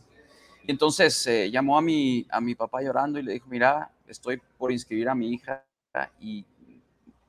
[0.68, 4.42] Y entonces eh, llamó a mi, a mi papá llorando y le dijo, mira, estoy
[4.58, 5.64] por inscribir a mi hija
[6.20, 6.46] y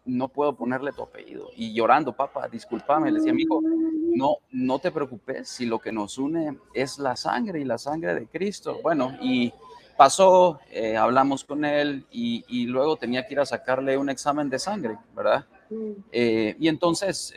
[0.04, 1.48] no puedo ponerle tu apellido.
[1.54, 6.18] Y llorando, papá, discúlpame, le decía, amigo, no, no te preocupes, si lo que nos
[6.18, 8.80] une es la sangre y la sangre de Cristo.
[8.82, 9.52] Bueno, y
[9.96, 14.50] pasó, eh, hablamos con él y, y, luego tenía que ir a sacarle un examen
[14.50, 15.46] de sangre, ¿verdad?
[16.10, 17.32] Eh, y entonces,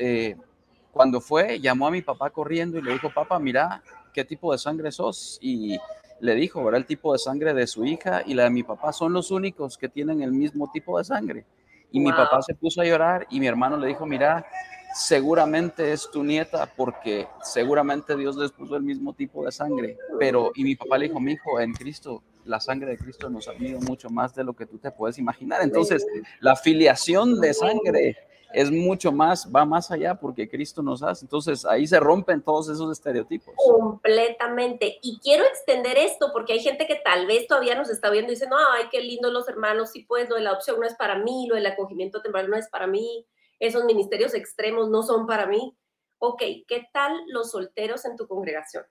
[0.92, 4.58] cuando fue, llamó a mi papá corriendo y le dijo, papá, mira, qué tipo de
[4.58, 5.78] sangre sos y
[6.20, 6.80] le dijo, ¿verdad?
[6.80, 9.78] El tipo de sangre de su hija y la de mi papá son los únicos
[9.78, 11.46] que tienen el mismo tipo de sangre.
[11.92, 14.46] Y mi papá se puso a llorar y mi hermano le dijo, mira,
[14.94, 19.98] seguramente es tu nieta porque seguramente Dios les puso el mismo tipo de sangre.
[20.18, 23.48] Pero, y mi papá le dijo, mi hijo, en Cristo, la sangre de Cristo nos
[23.48, 25.62] ha unido mucho más de lo que tú te puedes imaginar.
[25.62, 26.06] Entonces,
[26.40, 28.18] la filiación de sangre
[28.54, 31.26] es mucho más, va más allá porque Cristo nos hace.
[31.26, 33.54] Entonces ahí se rompen todos esos estereotipos.
[33.56, 35.00] Completamente.
[35.02, 38.36] Y quiero extender esto porque hay gente que tal vez todavía nos está viendo y
[38.36, 40.96] dice, no, ay, qué lindo los hermanos, sí, pues lo de la adopción no es
[40.96, 43.26] para mí, lo del acogimiento temporal no es para mí,
[43.60, 45.78] esos ministerios extremos no son para mí.
[46.20, 48.86] Ok, ¿qué tal los solteros en tu congregación?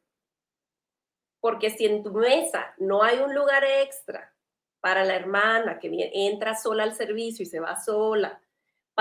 [1.40, 4.34] Porque si en tu mesa no hay un lugar extra
[4.80, 8.40] para la hermana que entra sola al servicio y se va sola,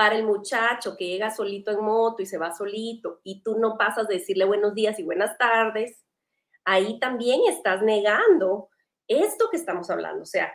[0.00, 3.76] para el muchacho que llega solito en moto y se va solito y tú no
[3.76, 6.02] pasas de decirle buenos días y buenas tardes,
[6.64, 8.70] ahí también estás negando
[9.06, 10.22] esto que estamos hablando.
[10.22, 10.54] O sea,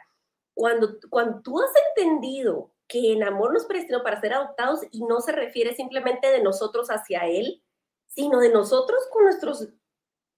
[0.56, 5.22] cuando, cuando tú has entendido que en amor nos predestinó para ser adoptados y no
[5.22, 7.62] se refiere simplemente de nosotros hacia Él,
[8.08, 9.70] sino de nosotros con nuestros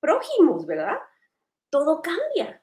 [0.02, 0.98] prójimos, ¿verdad?
[1.70, 2.62] Todo cambia,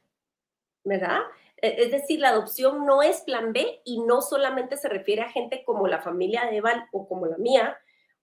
[0.84, 1.22] ¿verdad?
[1.60, 5.30] E, es decir, la adopción no es plan B y no solamente se refiere a
[5.30, 7.76] gente como la familia de Evan o como la mía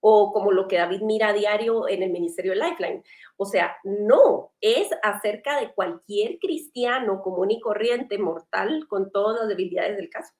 [0.04, 3.04] o como lo que David mira a diario en el Ministerio de Lifeline.
[3.36, 9.48] O sea, no, es acerca de cualquier cristiano común y corriente, mortal, con todas las
[9.48, 10.32] debilidades del caso,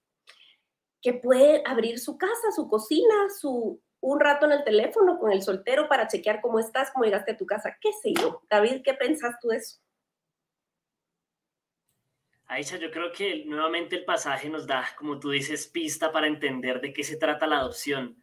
[1.00, 5.42] que puede abrir su casa, su cocina, su un rato en el teléfono con el
[5.42, 8.42] soltero para chequear cómo estás, cómo llegaste a tu casa, qué sé yo.
[8.50, 9.78] David, ¿qué pensás tú de eso?
[12.52, 16.82] Aisha, yo creo que nuevamente el pasaje nos da, como tú dices, pista para entender
[16.82, 18.22] de qué se trata la adopción.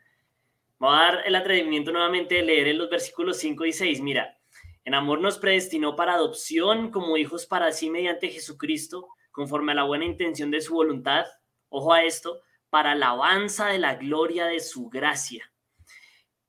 [0.78, 4.02] Voy a dar el atrevimiento nuevamente de leer en los versículos 5 y 6.
[4.02, 4.38] Mira,
[4.86, 9.86] en amor nos predestinó para adopción como hijos para sí mediante Jesucristo, conforme a la
[9.86, 11.26] buena intención de su voluntad.
[11.70, 15.52] Ojo a esto, para alabanza de la gloria de su gracia.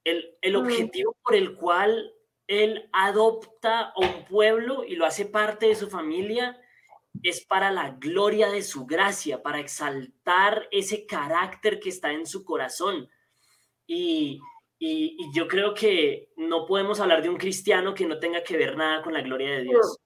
[0.05, 0.57] El, el mm.
[0.61, 2.13] objetivo por el cual
[2.47, 6.61] Él adopta a un pueblo y lo hace parte de su familia
[7.23, 12.45] es para la gloria de su gracia, para exaltar ese carácter que está en su
[12.45, 13.09] corazón.
[13.87, 14.41] Y,
[15.35, 19.03] yo creo que no podemos hablar de un cristiano que no tenga que ver nada
[19.03, 19.99] con la gloria de Dios.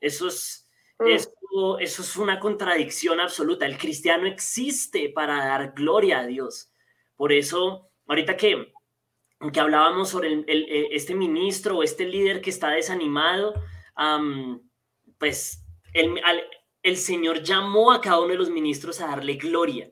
[0.00, 0.68] Eso es,
[0.98, 1.06] mm.
[1.06, 3.64] eso, eso es una contradicción absoluta.
[3.64, 6.70] El cristiano existe para dar gloria a Dios.
[7.16, 8.70] Por eso, ahorita que,
[9.50, 13.54] que hablábamos sobre el, e, este ministro o este líder que está desanimado,
[15.16, 16.20] pues el,
[16.82, 19.90] el Señor llamó a cada uno de los ministros a darle gloria.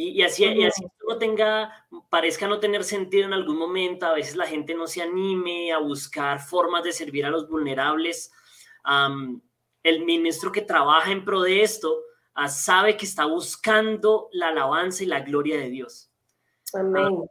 [0.00, 4.36] Y, así, y así no tenga, parezca no tener sentido en algún momento, a veces
[4.36, 8.30] la gente no se anime a buscar formas de servir a los vulnerables.
[9.82, 12.00] el ministro que trabaja en pro de esto
[12.34, 16.12] ah, sabe que está buscando la alabanza y la gloria de Dios.
[16.74, 17.24] Amén.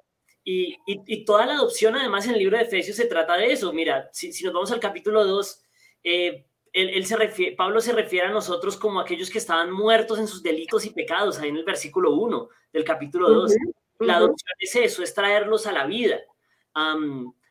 [0.43, 3.71] y, y, toda la adopción, además, en el libro de Efesios se trata de eso.
[3.71, 5.63] Mira, si, si nos vamos al capítulo 2,
[6.03, 10.27] eh, él, se refiere, Pablo se refiere a nosotros como aquellos que estaban muertos en
[10.27, 13.55] sus delitos y pecados, ahí en el versículo 1 del capítulo 2.
[13.99, 16.19] La adopción es eso, es traerlos a la vida.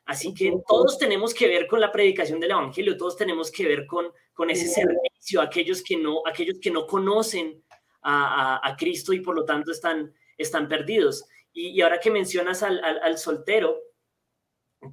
[0.04, 3.86] así que todos tenemos que ver con la predicación del Evangelio, todos tenemos que ver
[3.86, 7.62] con, con ese servicio, aquellos que no, aquellos que no conocen
[8.02, 11.24] a, Cristo y por lo tanto están, están perdidos.
[11.52, 13.85] Y, ahora que mencionas al, al soltero,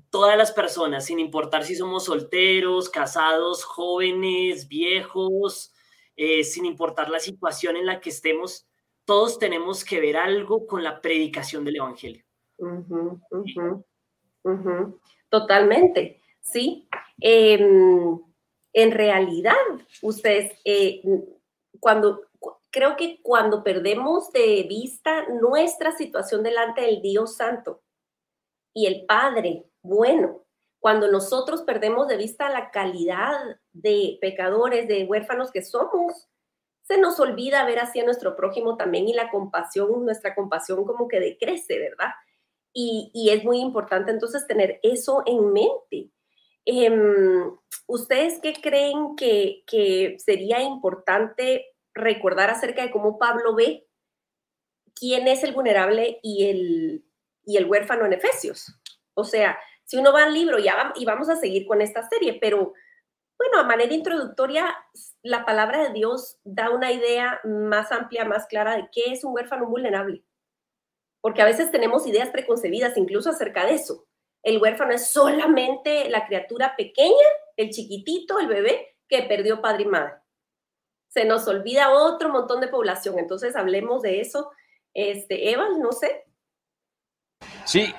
[0.10, 5.74] todas las personas, sin importar si somos solteros, casados, jóvenes, viejos,
[6.16, 8.68] eh, sin importar la situación en la que estemos,
[9.06, 12.24] todos tenemos que ver algo con la predicación del Evangelio.
[15.30, 16.88] Totalmente, sí.
[17.20, 18.20] Em,
[18.74, 19.56] en realidad,
[20.02, 21.02] ustedes, eh,
[21.80, 22.22] cuando,
[22.70, 27.82] creo que cuando perdemos de vista nuestra situación delante del Dios Santo
[28.74, 30.44] y el Padre bueno,
[30.80, 33.38] cuando nosotros perdemos de vista la calidad
[33.72, 36.28] de pecadores, de huérfanos que somos,
[36.82, 41.20] se nos olvida ver hacia nuestro prójimo también y la compasión, nuestra compasión como que
[41.20, 42.12] decrece, ¿verdad?
[42.74, 46.10] Y, es muy importante entonces tener eso en mente.
[46.66, 47.56] Em,
[47.88, 53.88] ¿Ustedes qué creen que, que sería importante recordar acerca de cómo Pablo ve
[54.96, 57.06] quién es el vulnerable y el,
[57.46, 58.74] y el huérfano en Efesios?
[59.14, 62.38] O sea, si uno va al libro, ya y vamos a seguir con esta serie,
[62.40, 62.74] pero
[63.38, 64.74] bueno, a manera introductoria,
[65.22, 69.34] la palabra de Dios da una idea más amplia, más clara de qué es un
[69.34, 70.24] huérfano vulnerable.
[71.20, 74.06] Porque a veces tenemos ideas preconcebidas incluso acerca de eso.
[74.44, 79.88] El huérfano es solamente la criatura pequeña, el chiquitito, el bebé que perdió padre y
[79.88, 80.14] madre.
[81.10, 83.20] Se nos olvida otro montón de población.
[83.20, 84.52] Entonces hablemos de eso.
[84.94, 86.26] Este, Eva, no sé.
[87.66, 87.94] Sí,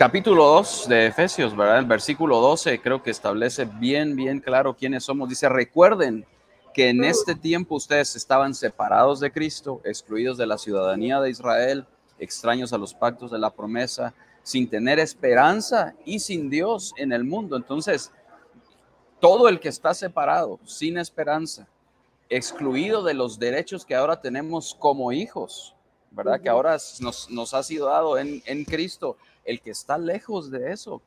[0.00, 1.78] capítulo 2 de Efesios, ¿verdad?
[1.80, 5.28] El versículo 12 creo que establece bien, bien claro quiénes somos.
[5.28, 6.24] Dice, recuerden
[6.72, 11.86] que en este tiempo ustedes estaban separados de Cristo, excluidos de la ciudadanía de Israel,
[12.18, 17.24] extraños a los pactos de la promesa, sin tener esperanza y sin Dios en el
[17.24, 17.54] mundo.
[17.54, 18.10] Entonces,
[19.20, 21.68] todo el que está separado, sin esperanza,
[22.30, 25.74] excluido de los derechos que ahora tenemos como hijos,
[26.10, 26.40] ¿verdad?
[26.40, 30.72] Que ahora nos, nos ha sido dado en, en Cristo, el que está lejos de
[30.72, 31.02] eso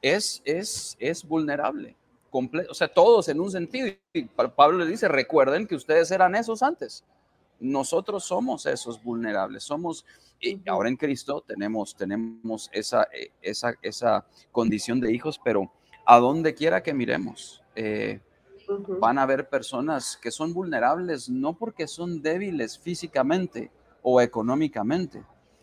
[0.00, 1.96] es, es, es vulnerable.
[2.30, 3.88] o sea, todos en un sentido.
[4.12, 7.04] Y Pablo le dice, recuerden que ustedes eran esos antes.
[7.60, 9.62] Nosotros somos esos vulnerables.
[9.62, 10.04] Somos,
[10.40, 15.70] y ahora en Cristo tenemos, tenemos esa, eh, esa, esa condición de hijos, pero
[16.04, 18.20] a donde quiera que miremos, eh,
[19.00, 23.70] van a haber personas que son vulnerables no porque son débiles físicamente
[24.02, 25.22] o económicamente,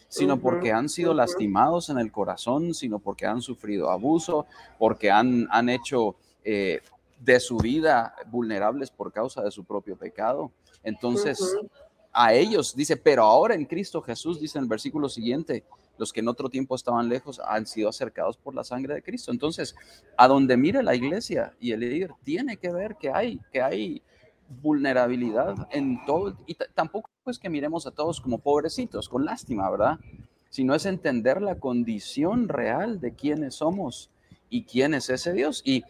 [0.10, 5.48] sino porque han sido lastimados en el corazón, sino porque han sufrido abuso, porque han,
[5.52, 6.82] han hecho eh,
[7.20, 10.52] de su vida vulnerables por causa de su propio pecado.
[10.84, 11.56] Entonces,
[12.12, 15.64] a ellos dice, pero ahora en Cristo Jesús, dice en el versículo siguiente,
[15.98, 19.32] los que en otro tiempo estaban lejos han sido acercados por la sangre de Cristo.
[19.32, 19.76] Entonces,
[20.18, 24.02] a donde mire la iglesia y el líder, tiene que ver que hay, que hay
[24.50, 30.00] vulnerabilidad en todo, y tampoco es que miremos a todos como pobrecitos, con lástima, ¿verdad?
[30.50, 34.10] Sino es entender la condición real de quiénes somos
[34.50, 35.62] y quién es ese Dios.
[35.64, 35.84] Y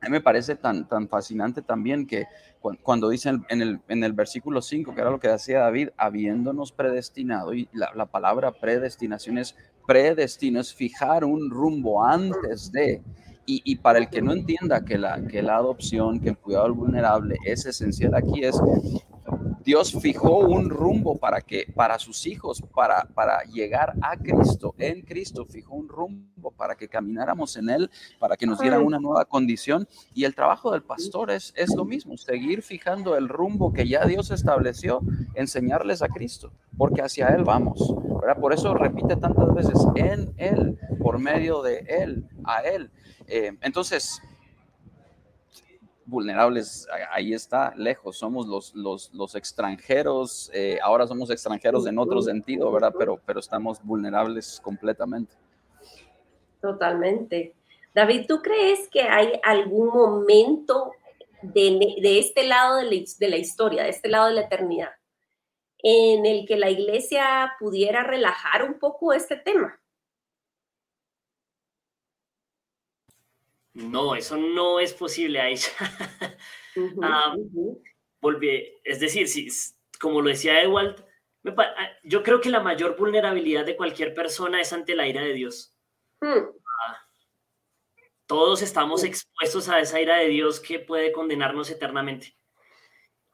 [0.00, 2.26] a mí me parece tan, tan fascinante también que
[2.82, 6.72] cuando dicen en el, en el versículo 5, que era lo que decía David, habiéndonos
[6.72, 9.54] predestinado, y la, la palabra predestinación es
[9.86, 13.02] predestino, es fijar un rumbo antes de,
[13.46, 17.36] y, para el que no entienda que la, que la adopción, que el cuidado vulnerable
[17.44, 18.60] es esencial aquí, es
[19.64, 25.00] Dios fijó un rumbo para que para sus hijos, para, para llegar a Cristo, en
[25.00, 29.24] Cristo fijó un rumbo para que camináramos en él, para que nos diera una nueva
[29.24, 33.88] condición y el trabajo del pastor es, es lo mismo, seguir fijando el rumbo que
[33.88, 35.00] ya Dios estableció,
[35.34, 37.94] enseñarles a Cristo, porque hacia él vamos.
[38.40, 42.90] Por eso repite tantas veces en él, por medio de él, a él.
[43.26, 44.20] Eh, entonces,
[46.06, 52.20] vulnerables, ahí está, lejos, somos los, los, los extranjeros, eh, ahora somos extranjeros en otro
[52.20, 52.94] sentido, ¿verdad?
[52.98, 55.34] Pero, pero estamos vulnerables completamente.
[56.60, 57.54] Totalmente.
[57.94, 60.92] David, ¿tú crees que hay algún momento
[61.42, 64.90] de, de este lado de la, de la historia, de este lado de la eternidad,
[65.78, 69.78] en el que la iglesia pudiera relajar un poco este tema?
[73.74, 75.72] No, eso no es posible, Aisha.
[77.00, 77.36] Ah,
[78.82, 79.46] es decir, si,
[80.00, 81.04] como lo decía Ewald,
[81.56, 85.34] ah, yo creo que la mayor vulnerabilidad de cualquier persona es ante la ira de
[85.34, 85.76] Dios.
[86.20, 86.48] Hmm.
[86.88, 87.06] Ah,
[88.26, 92.36] todos estamos expuestos a esa ira de Dios que puede condenarnos eternamente.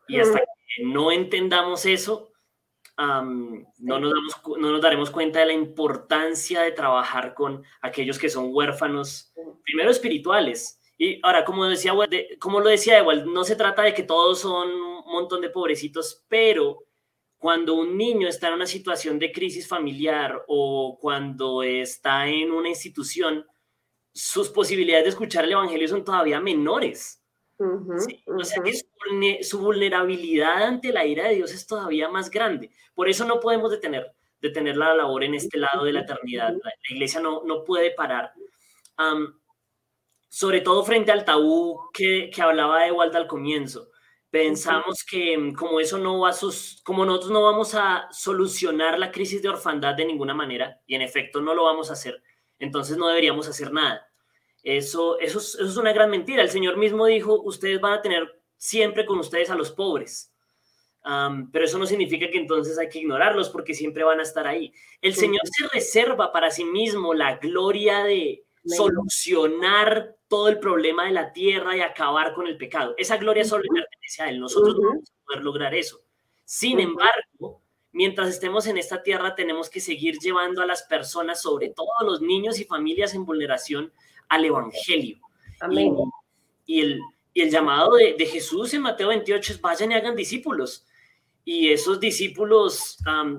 [0.06, 2.29] Y hasta que no entendamos eso,
[3.00, 8.28] no, nos damos, no nos daremos cuenta de la importancia de trabajar con aquellos que
[8.28, 9.32] son huérfanos,
[9.64, 10.80] primero espirituales.
[10.98, 11.92] Y ahora, como, decía,
[12.38, 16.24] como lo decía igual, no se trata de que todos son un montón de pobrecitos,
[16.28, 16.84] pero
[17.38, 22.68] cuando un niño está en una situación de crisis familiar o cuando está en una
[22.68, 23.46] institución,
[24.12, 27.19] sus posibilidades de escuchar el Evangelio son todavía menores.
[27.60, 32.70] O sea que su, vulnerabilidad ante la ira de Dios es todavía más grande.
[32.94, 36.54] Por eso no podemos detener, detener la labor en este lado de la eternidad.
[36.62, 38.32] La, iglesia no, no puede parar.
[40.28, 43.90] sobre todo frente al tabú que, que hablaba de Waldo al comienzo.
[44.30, 48.98] Pensamos que mm, como eso no va a sus, como nosotros no vamos a solucionar
[48.98, 52.22] la crisis de orfandad de ninguna manera, y en efecto no lo vamos a hacer,
[52.58, 54.09] entonces no deberíamos hacer nada.
[54.62, 56.42] Eso, eso, es, eso es una gran mentira.
[56.42, 60.32] El Señor mismo dijo, ustedes van a tener siempre con ustedes a los pobres.
[61.50, 64.72] pero eso no significa que entonces hay que ignorarlos porque siempre van a estar ahí.
[65.00, 71.12] El Señor se reserva para sí mismo la gloria de solucionar todo el problema de
[71.12, 72.94] la tierra y acabar con el pecado.
[72.98, 74.40] Esa gloria solo le pertenece a Él.
[74.40, 76.00] Nosotros no vamos a poder lograr eso.
[76.44, 81.70] Sin embargo, mientras estemos en esta tierra, tenemos que seguir llevando a las personas, sobre
[81.70, 83.92] todo a los niños y familias en vulneración,
[84.30, 85.18] al Evangelio.
[85.60, 85.94] Amén.
[86.64, 87.00] Y, el,
[87.34, 90.86] y el llamado de, de, Jesús en Mateo 28 es vayan y hagan discípulos.
[91.44, 92.98] Y esos discípulos,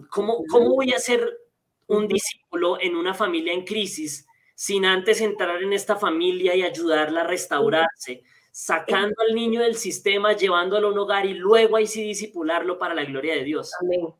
[0.09, 1.39] ¿cómo, ¿cómo voy a ser
[1.87, 7.21] un discípulo en una familia en crisis sin antes entrar en esta familia y ayudarla
[7.21, 12.03] a restaurarse, sacando al niño del sistema, llevándolo a un hogar y luego ahí sí
[12.03, 13.71] disipularlo para la gloria de Dios.
[13.81, 14.13] Amén.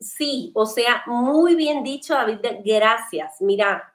[0.00, 3.40] Sí, o sea, muy bien dicho, David, gracias.
[3.40, 3.93] Mira,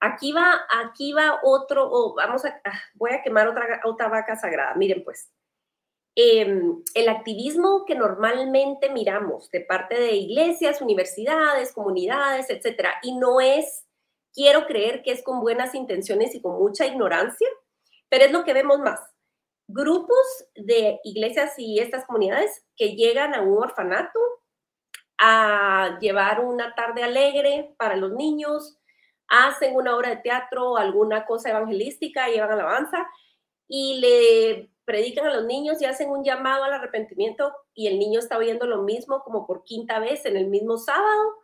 [0.00, 4.74] aquí va, aquí va otro, vamos a, ah, voy a quemar otra, otra vaca sagrada.
[4.74, 5.30] Miren, pues,
[6.16, 13.40] em, el activismo que normalmente miramos de parte de iglesias, universidades, comunidades, etcétera, y no
[13.40, 13.86] es
[14.32, 17.48] quiero creer que es con buenas intenciones y con mucha ignorancia,
[18.08, 19.00] pero es lo que vemos más.
[19.68, 24.18] Grupos de iglesias y estas comunidades que llegan a un orfanato
[25.18, 28.79] a llevar una tarde alegre para los niños,
[29.30, 33.08] hacen una obra de teatro, alguna cosa evangelística, llevan alabanza
[33.66, 38.18] y le predican a los niños y hacen un llamado al arrepentimiento y el niño
[38.18, 41.36] está oyendo lo mismo como por quinta vez en el mismo sábado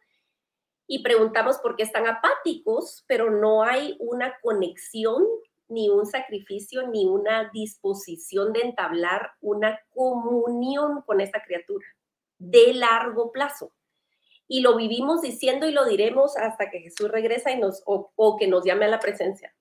[0.88, 5.24] y preguntamos por qué están apáticos, pero no hay una conexión,
[5.68, 11.86] ni un sacrificio, ni una disposición de entablar una comunión con esta criatura
[12.38, 13.72] de largo plazo.
[14.48, 18.46] Y lo vivimos diciendo y lo diremos hasta que Jesús regresa y nos, o, que
[18.46, 19.54] nos llame a la presencia.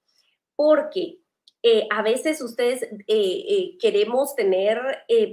[0.55, 1.19] Porque
[1.63, 4.79] eh, a veces ustedes eh, eh, queremos tener,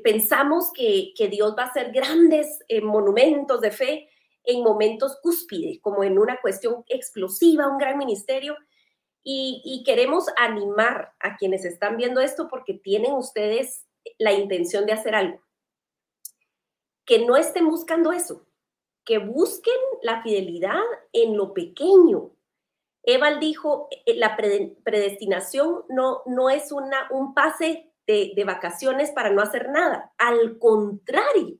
[0.02, 4.08] pensamos que, que, Dios va a hacer grandes monumentos de fe,
[4.44, 8.56] en momentos cúspides, como en una cuestión explosiva, un gran ministerio.
[9.24, 13.86] Y, queremos animar a quienes están viendo esto porque tienen ustedes
[14.18, 15.40] la intención de hacer algo.
[17.04, 18.44] Que no estén buscando eso,
[19.04, 20.80] que busquen la fidelidad
[21.12, 22.30] en lo pequeño.
[23.02, 29.30] Eval dijo, eh, la predestinación no, no es una, un pase de, de vacaciones para
[29.30, 30.12] no hacer nada.
[30.18, 31.58] Al contrario,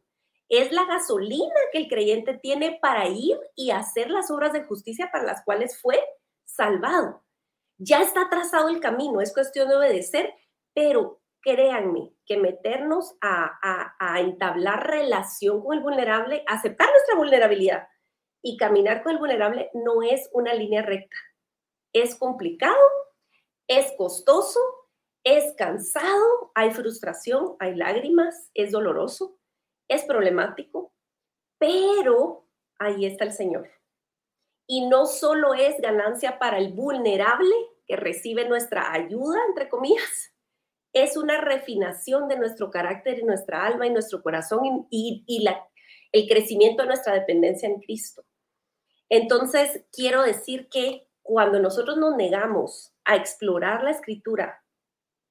[0.48, 5.08] es la gasolina que el creyente tiene para ir y hacer las obras de justicia
[5.10, 6.04] para las cuales fue
[6.44, 7.24] salvado.
[7.78, 10.34] Ya está trazado el camino, es cuestión de obedecer,
[10.74, 13.58] pero créanme que meternos a,
[13.98, 17.88] a, entablar relación con el vulnerable, aceptar nuestra vulnerabilidad
[18.42, 21.16] y caminar con el vulnerable no es una línea recta.
[21.92, 22.78] Es complicado,
[23.68, 24.60] es costoso,
[25.24, 29.38] es cansado, hay frustración, hay lágrimas, es doloroso,
[29.88, 30.92] es problemático,
[31.58, 32.46] pero
[32.78, 33.70] ahí está el Señor.
[34.66, 37.54] Y no solo es ganancia para el vulnerable
[37.86, 40.31] que recibe nuestra ayuda, entre comillas,
[40.92, 45.24] es una refinación de nuestro carácter y nuestra alma y nuestro corazón y,
[46.12, 48.24] el crecimiento de nuestra dependencia en Cristo.
[49.08, 54.62] Entonces, quiero decir que cuando nosotros nos negamos a explorar la escritura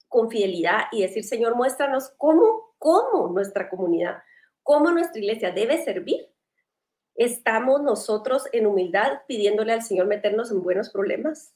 [0.07, 4.23] con fidelidad y decir, Señor, muéstranos cómo, cómo nuestra comunidad
[4.63, 6.27] cómo nuestra iglesia debe servir,
[7.15, 11.53] estamos nosotros en humildad pidiéndole al Señor meternos en buenos problemas,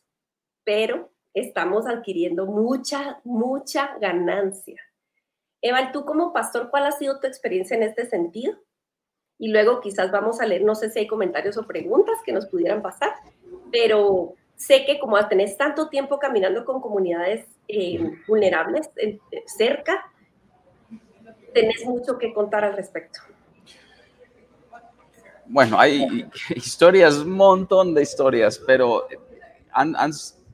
[0.63, 4.81] pero estamos adquiriendo mucha, mucha ganancia.
[5.61, 8.55] Eval, tú como pastor, ¿cuál ha sido tu experiencia en este sentido?
[9.37, 12.45] Y luego quizás vamos a leer, no sé si hay comentarios o preguntas que nos
[12.45, 13.11] pudieran pasar,
[13.69, 20.09] pero sé que como tenés tanto tiempo caminando con comunidades eh, vulnerables eh, cerca,
[21.53, 23.19] tenés mucho que contar al respecto.
[25.47, 29.07] Bueno, hay historias, un montón de historias, pero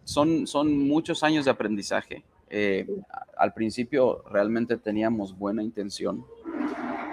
[0.04, 2.24] son, son muchos años de aprendizaje.
[2.50, 2.86] Eh,
[3.38, 6.26] al principio realmente teníamos buena intención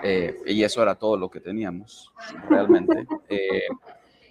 [0.03, 2.12] eh, y eso era todo lo que teníamos,
[2.49, 3.07] realmente.
[3.30, 3.68] Eh,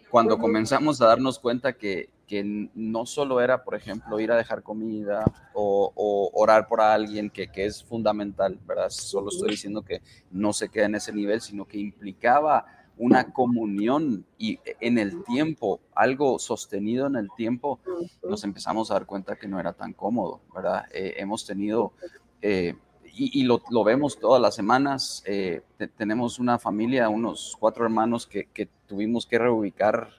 [0.10, 2.44] cuando comenzamos a darnos cuenta que, que
[2.74, 7.66] no solo era, por ejemplo, ir a dejar comida o, orar por alguien, que, que,
[7.66, 8.90] es fundamental, ¿verdad?
[8.90, 10.02] Solo estoy diciendo que
[10.32, 12.66] no se queda en ese nivel, sino que implicaba
[12.98, 17.80] una comunión y en el tiempo, algo sostenido en el tiempo,
[18.28, 20.86] nos empezamos a dar cuenta que no era tan cómodo, ¿verdad?
[20.94, 21.94] Eh, hemos tenido,
[22.42, 22.76] eh,
[23.20, 25.62] y, lo, vemos todas las semanas, eh,
[25.96, 30.12] tenemos una familia, unos cuatro hermanos que, tuvimos que reubicar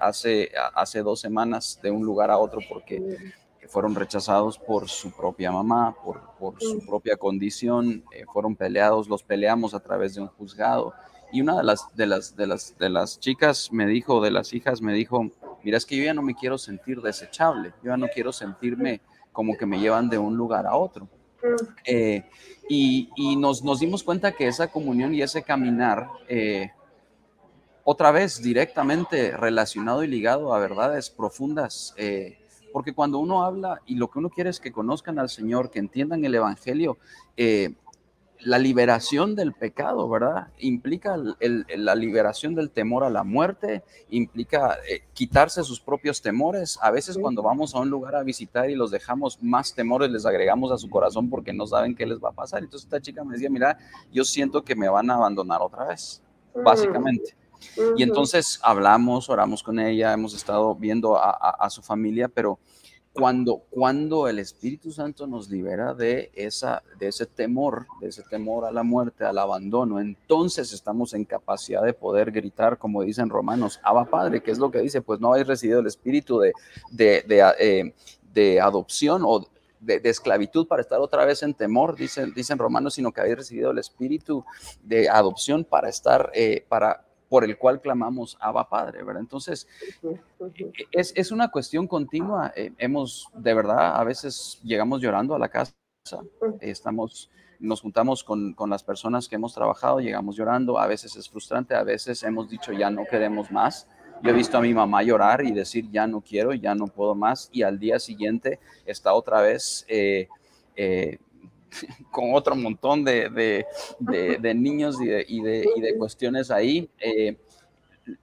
[0.00, 3.34] hace, hace dos semanas de un lugar a otro porque
[3.68, 9.74] fueron rechazados por su propia mamá, por, por su propia condición, fueron peleados, los peleamos
[9.74, 10.92] a través de un juzgado
[11.32, 14.52] y una de las, de las, de las, de las chicas me dijo, de las
[14.52, 15.30] hijas me dijo,
[15.64, 19.00] mira, es que yo ya no me quiero sentir desechable, yo ya no quiero sentirme
[19.32, 21.08] como que me llevan de un lugar a otro.
[21.84, 22.24] Eh,
[22.68, 26.70] y, y nos, nos, dimos cuenta que esa comunión y ese caminar, eh,
[27.84, 32.38] otra vez directamente relacionado y ligado a verdades profundas, eh,
[32.72, 35.78] porque cuando uno habla y lo que uno quiere es que conozcan al Señor, que
[35.78, 36.98] entiendan el Evangelio,
[38.40, 40.48] la liberación del pecado, ¿verdad?
[40.58, 46.78] Implica la liberación del temor a la muerte, implica eh, quitarse sus propios temores.
[46.82, 50.26] A veces cuando vamos a un lugar a visitar y los dejamos más temores, les
[50.26, 52.62] agregamos a su corazón porque no saben qué les va a pasar.
[52.62, 53.78] Entonces esta chica me decía, mira,
[54.12, 56.22] yo siento que me van a abandonar otra vez,
[56.54, 57.34] básicamente.
[57.96, 62.58] Y entonces hablamos, oramos con ella, hemos estado viendo a su familia, pero
[63.16, 68.64] cuando, cuando el Espíritu Santo nos libera de, esa, de ese temor, de ese temor
[68.66, 73.80] a la muerte, al abandono, entonces estamos en capacidad de poder gritar, como dicen Romanos,
[73.82, 76.52] Abba Padre, que es lo que dice, pues no habéis recibido el Espíritu de,
[76.90, 77.92] de, de,
[78.34, 79.48] eh, adopción o
[79.80, 83.70] de, esclavitud para estar otra vez en temor, dicen, dicen Romanos, sino que habéis recibido
[83.70, 84.44] el Espíritu
[84.82, 89.22] de adopción para estar, eh, para, por el cual clamamos Abba Padre, ¿verdad?
[89.22, 89.66] Entonces,
[90.54, 92.52] e, es, es una cuestión continua.
[92.56, 95.74] Eh, hemos, de verdad, a veces llegamos llorando a la casa,
[96.60, 101.28] estamos, nos juntamos con, con, las personas que hemos trabajado, llegamos llorando, a veces es
[101.28, 103.88] frustrante, a veces hemos dicho ya no queremos más.
[104.22, 107.14] Yo he visto a mi mamá llorar y decir ya no quiero, ya no puedo
[107.14, 110.28] más, y al día siguiente está otra vez eh,
[110.74, 111.18] eh,
[112.10, 113.66] con otro montón de,
[114.54, 116.88] niños y, de, cuestiones ahí.
[116.98, 117.36] Eh,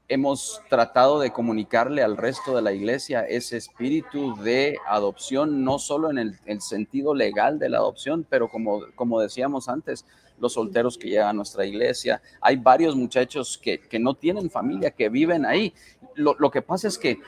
[0.08, 6.10] hemos tratado de comunicarle al resto de la iglesia ese espíritu de adopción, no solo
[6.10, 10.06] en el, sentido legal de la adopción, pero como, como decíamos antes,
[10.40, 15.10] los solteros que llegan a nuestra iglesia, hay varios muchachos que, no tienen familia, que
[15.10, 15.74] viven ahí.
[16.16, 17.20] Lo, que pasa es que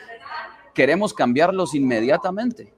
[0.73, 2.73] queremos cambiarlos inmediatamente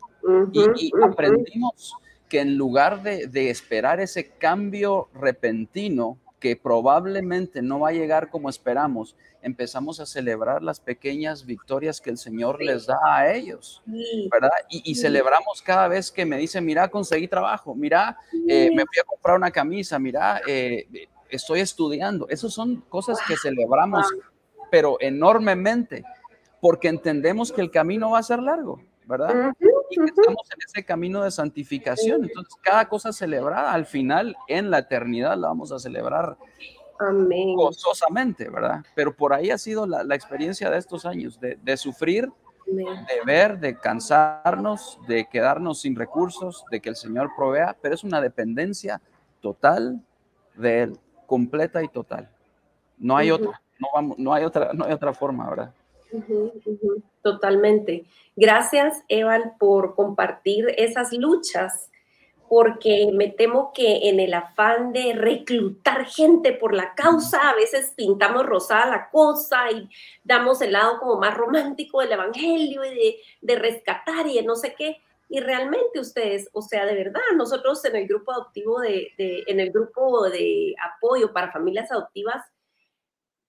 [0.53, 1.95] y, y aprendimos
[2.30, 8.49] que en lugar de, esperar ese cambio repentino que probablemente no va a llegar como
[8.49, 13.82] esperamos, empezamos a celebrar las pequeñas victorias que el Señor les da a ellos,
[14.32, 14.51] ¿verdad?
[14.69, 18.17] Y, celebramos cada vez que me dicen, mira, conseguí trabajo, mira,
[18.47, 20.88] eh, me fui a comprar una camisa, mira, eh,
[21.30, 22.28] estoy estudiando.
[22.30, 24.05] Esas son cosas que celebramos,
[24.69, 26.03] pero enormemente,
[26.61, 28.80] porque entendemos que el camino va a ser largo.
[29.07, 29.53] ¿verdad?
[29.89, 32.23] Y que estamos en ese camino de santificación.
[32.23, 36.38] Entonces, cada cosa celebrada al final, en la eternidad, la vamos a celebrar
[37.55, 38.83] gozosamente, ¿verdad?
[38.95, 42.31] Pero por ahí ha sido la, experiencia de estos años, de, sufrir,
[42.65, 42.85] de
[43.25, 48.21] ver, de cansarnos, de quedarnos sin recursos, de que el Señor provea, pero es una
[48.21, 49.01] dependencia
[49.41, 50.01] total
[50.55, 52.29] de Él, completa y total.
[52.97, 55.73] No hay otra, no, vamos, no, hay otra, no hay otra forma, ¿verdad?
[57.21, 58.05] Totalmente.
[58.35, 61.89] Gracias, Eval, por compartir esas luchas,
[62.49, 67.93] porque me temo que en el afán de reclutar gente por la causa, a veces
[67.95, 69.89] pintamos rosada la cosa y
[70.23, 74.73] damos el lado como más romántico del Evangelio y de, rescatar y de no sé
[74.77, 74.97] qué.
[75.29, 79.71] Y realmente ustedes, o sea, de verdad, nosotros en el grupo adoptivo de en el
[79.71, 82.45] grupo de apoyo para familias adoptivas,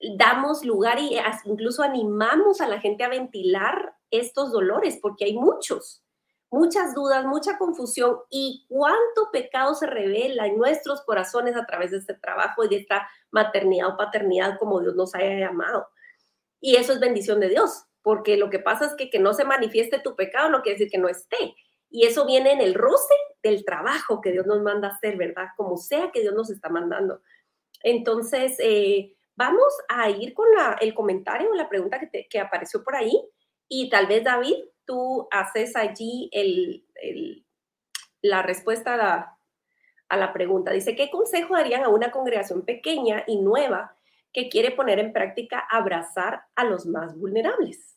[0.01, 6.05] damos lugar y incluso animamos a la gente a ventilar estos dolores, porque hay muchos,
[6.51, 11.99] muchas dudas, mucha confusión y cuánto pecado se revela en nuestros corazones a través de
[11.99, 15.89] este trabajo y de esta maternidad o paternidad como Dios nos haya llamado.
[16.61, 19.45] Y eso es bendición de Dios, porque lo que pasa es que que no se
[19.45, 21.55] manifieste tu pecado no quiere decir que no esté.
[21.91, 25.49] Y eso viene en el roce del trabajo que Dios nos manda hacer, ¿verdad?
[25.57, 27.23] Como sea que Dios nos está mandando.
[27.83, 30.49] Entonces, eh, Vamos a ir con
[30.81, 33.13] el comentario, la pregunta que, apareció por ahí
[33.69, 36.29] y tal vez David, tú haces allí
[38.21, 39.39] la respuesta a la,
[40.09, 40.73] a la pregunta.
[40.73, 43.97] Dice, ¿qué consejo darían a una congregación pequeña y nueva
[44.33, 47.97] que quiere poner en práctica abrazar a los más vulnerables?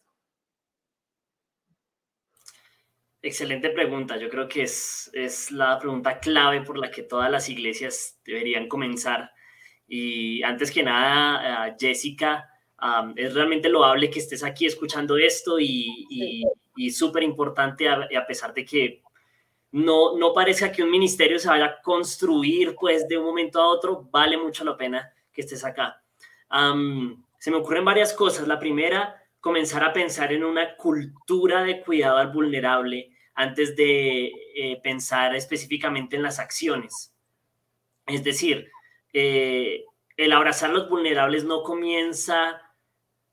[3.24, 4.16] Excelente pregunta.
[4.18, 8.68] Yo creo que es, es la pregunta clave por la que todas las iglesias deberían
[8.68, 9.32] comenzar
[9.94, 12.50] y antes que nada, Jessica,
[13.14, 16.46] es realmente loable que estés aquí escuchando esto y,
[16.78, 19.04] y, súper importante a, a, pesar de que
[19.74, 23.68] no, no parezca que un ministerio se vaya a construir pues de un momento a
[23.68, 26.02] otro, vale mucho la pena que estés acá.
[27.38, 28.48] se me ocurren varias cosas.
[28.48, 34.80] La primera, comenzar a pensar en una cultura de cuidado al vulnerable antes de eh,
[34.82, 37.14] pensar específicamente en las acciones.
[38.08, 38.72] Es decir,
[39.14, 39.86] eh,
[40.18, 42.62] el abrazar a los vulnerables no comienza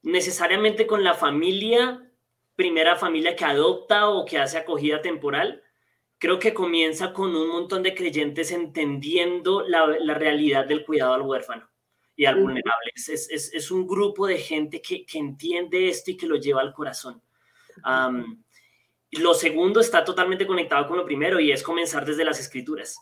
[0.03, 2.11] necesariamente con la familia,
[2.55, 5.63] primera familia que adopta o que hace acogida temporal.
[6.19, 11.69] Creo que comienza con un montón de creyentes entendiendo la, realidad del cuidado al huérfano
[12.17, 12.93] y al vulnerable.
[12.97, 17.23] Es, un grupo de gente que, entiende esto y que lo lleva al corazón.
[19.13, 22.97] lo segundo está totalmente conectado con lo primero y es comenzar desde las escrituras.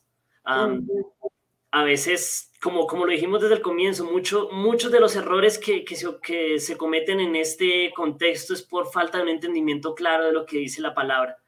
[0.44, 5.84] A veces como, como lo dijimos desde el comienzo, mucho, muchos de los errores que,
[5.84, 10.24] que, se, que se cometen en este contexto es por falta de un entendimiento claro
[10.24, 11.38] de lo que dice la palabra.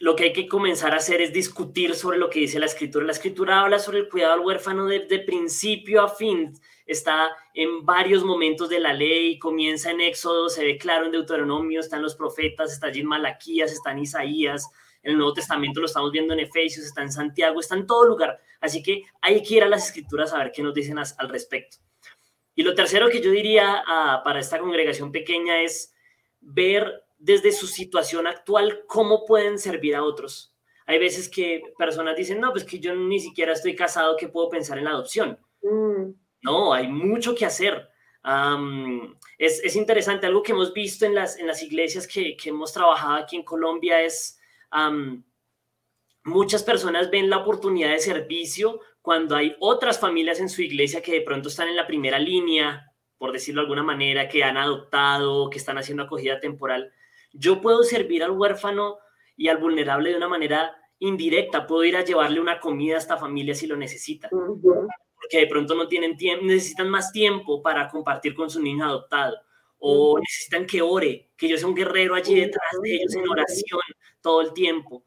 [0.00, 3.06] lo que hay que comenzar a hacer es discutir sobre lo que dice la escritura.
[3.06, 6.52] La escritura habla sobre el cuidado al huérfano de, de principio a fin.
[6.84, 11.78] Está en varios momentos de la ley, comienza en Éxodo, se ve claro en Deuteronomio,
[11.78, 14.68] están los profetas, está allí en Malaquías, está en Isaías,
[15.04, 18.06] en el Nuevo Testamento lo estamos viendo en Efesios, está en Santiago, está en todo
[18.06, 18.40] lugar.
[18.60, 21.76] Así que hay que ir a las escrituras a ver qué nos dicen al respecto.
[22.54, 25.94] Y lo tercero que yo diría ah, para esta congregación pequeña es
[26.40, 30.54] ver desde su situación actual cómo pueden servir a otros.
[30.86, 34.48] Hay veces que personas dicen, no, pues que yo ni siquiera estoy casado, que puedo
[34.48, 35.38] pensar en la adopción.
[35.62, 36.12] Mm.
[36.42, 37.88] No, hay mucho que hacer.
[39.38, 43.14] es, interesante, algo que hemos visto en las, en las iglesias que, que hemos trabajado
[43.14, 44.38] aquí en Colombia es
[46.24, 51.12] muchas personas ven la oportunidad de servicio cuando hay otras familias en su iglesia que
[51.12, 55.50] de pronto están en la primera línea, por decirlo de alguna manera, que han adoptado,
[55.50, 56.92] que están haciendo acogida temporal.
[57.32, 58.98] Yo puedo servir al huérfano
[59.36, 63.16] y al vulnerable de una manera indirecta, puedo ir a llevarle una comida a esta
[63.16, 64.28] familia si lo necesita.
[64.30, 69.36] Porque de pronto no tienen tiempo, necesitan más tiempo para compartir con su niño adoptado
[69.86, 73.80] o necesitan que ore, que yo sea un guerrero allí detrás de ellos en oración
[74.22, 75.04] todo el tiempo,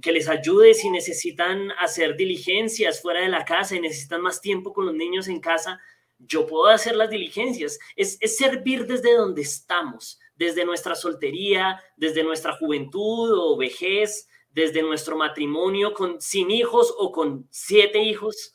[0.00, 4.72] que les ayude si necesitan hacer diligencias fuera de la casa y necesitan más tiempo
[4.72, 5.78] con los niños en casa,
[6.18, 7.78] yo puedo hacer las diligencias.
[7.94, 14.80] Es, es servir desde donde estamos, desde nuestra soltería, desde nuestra juventud o vejez, desde
[14.80, 18.54] nuestro matrimonio con sin hijos o con siete hijos,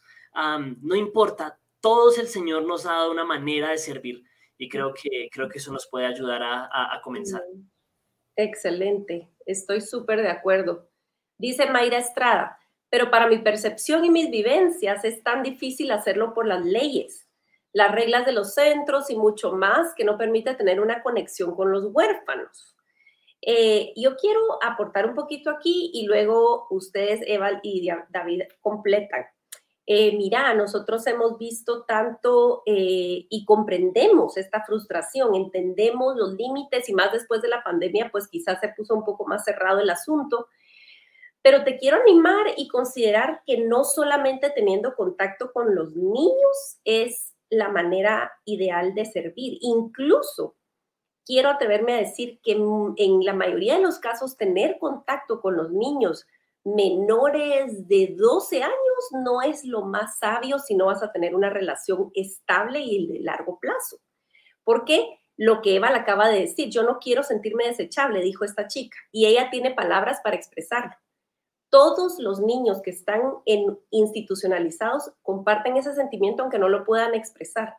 [0.81, 4.26] no importa, todos el Señor nos ha dado una manera de servir
[4.57, 7.41] y creo que, creo que eso nos puede ayudar a, comenzar.
[8.35, 10.89] Excelente, estoy súper de acuerdo.
[11.37, 16.47] Dice Mayra Estrada, pero para mi percepción y mis vivencias es tan difícil hacerlo por
[16.47, 17.27] las leyes,
[17.73, 21.71] las reglas de los centros y mucho más que no permite tener una conexión con
[21.71, 22.75] los huérfanos.
[23.41, 29.25] Eh, yo quiero aportar un poquito aquí y luego ustedes, Eva y David, completan.
[29.89, 36.93] Eh, mira, nosotros hemos visto tanto eh, y comprendemos esta frustración, entendemos los límites y
[36.93, 40.49] más después de la pandemia, pues quizás se puso un poco más cerrado el asunto.
[41.41, 47.33] Pero te quiero animar y considerar que no solamente teniendo contacto con los niños es
[47.49, 49.57] la manera ideal de servir.
[49.61, 50.57] Incluso
[51.25, 55.71] quiero atreverme a decir que en la mayoría de los casos tener contacto con los
[55.71, 56.27] niños
[56.67, 58.75] menores de 12 años
[59.23, 63.19] no es lo más sabio si no vas a tener una relación estable y de
[63.21, 63.99] largo plazo.
[64.65, 68.67] Porque lo que Eva le acaba de decir, yo no quiero sentirme desechable, dijo esta
[68.67, 70.91] chica, y ella tiene palabras para expresarlo.
[71.69, 77.77] Todos los niños que están en institucionalizados comparten ese sentimiento aunque no lo puedan expresar.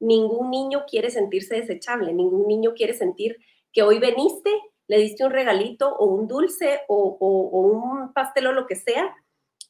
[0.00, 3.36] Ningún niño quiere sentirse desechable, ningún niño quiere sentir
[3.72, 4.50] que hoy veniste
[4.88, 9.14] le diste un regalito o un dulce o, un pastel o lo que sea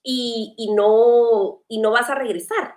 [0.03, 2.77] y, no, y no vas a regresar.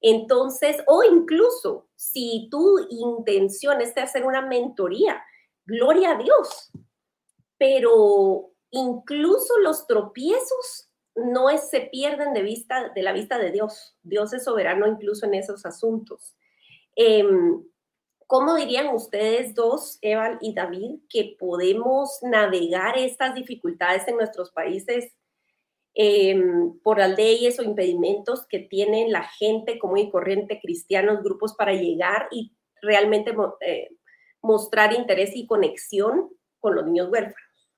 [0.00, 5.22] Entonces, o incluso si tu intención es de hacer una mentoría,
[5.66, 6.70] gloria a Dios,
[7.58, 13.96] pero incluso los tropiezos no se pierden de vista de la vista de Dios.
[14.02, 16.34] Dios es soberano incluso en esos asuntos.
[16.96, 17.62] Em,
[18.30, 25.12] ¿Cómo dirían ustedes dos, Evan y David, que podemos navegar estas dificultades en nuestros países
[25.94, 31.56] em, por las leyes o impedimentos que tienen la gente común y corriente, cristianos, grupos
[31.56, 33.88] para llegar y realmente eh,
[34.42, 37.68] mostrar interés y conexión con los niños huérfanos?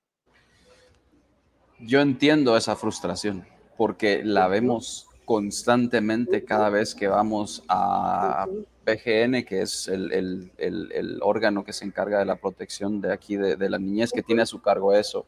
[1.79, 3.47] Yo entiendo esa frustración
[3.79, 8.47] porque la vemos constantemente cada vez que vamos a
[8.85, 10.51] PGN, que es el,
[11.23, 14.47] órgano que se encarga de la protección de aquí, de, la niñez, que tiene a
[14.47, 15.25] su cargo eso,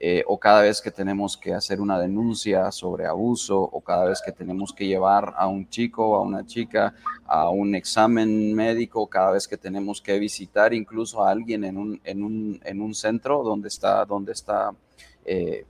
[0.00, 4.20] eh, o cada vez que tenemos que hacer una denuncia sobre abuso, o cada vez
[4.26, 6.92] que tenemos que llevar a un chico a una chica
[7.24, 12.00] a un examen médico, cada vez que tenemos que visitar incluso a alguien en un,
[12.02, 14.72] en un, en un centro donde está, donde está,
[15.24, 15.64] eh,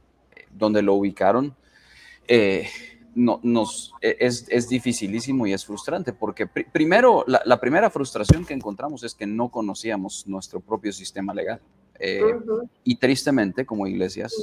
[0.58, 1.54] lo ubicaron.
[2.26, 2.66] Eh,
[3.14, 8.54] no, nos, e, es, es, dificilísimo y es frustrante, porque primero, la, primera frustración que
[8.54, 11.60] encontramos es que no conocíamos nuestro propio sistema legal.
[11.98, 12.20] Eh,
[12.82, 14.34] y tristemente, como iglesias,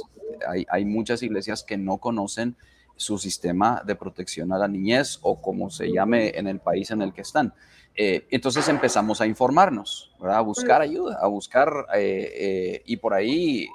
[0.48, 2.56] hay, hay, muchas iglesias que no conocen
[2.96, 7.02] su sistema de protección a la niñez o como se llame en el país en
[7.02, 7.52] el que están.
[7.94, 13.68] Eh, entonces empezamos a informarnos, a buscar ayuda, a buscar, eh, y por ahí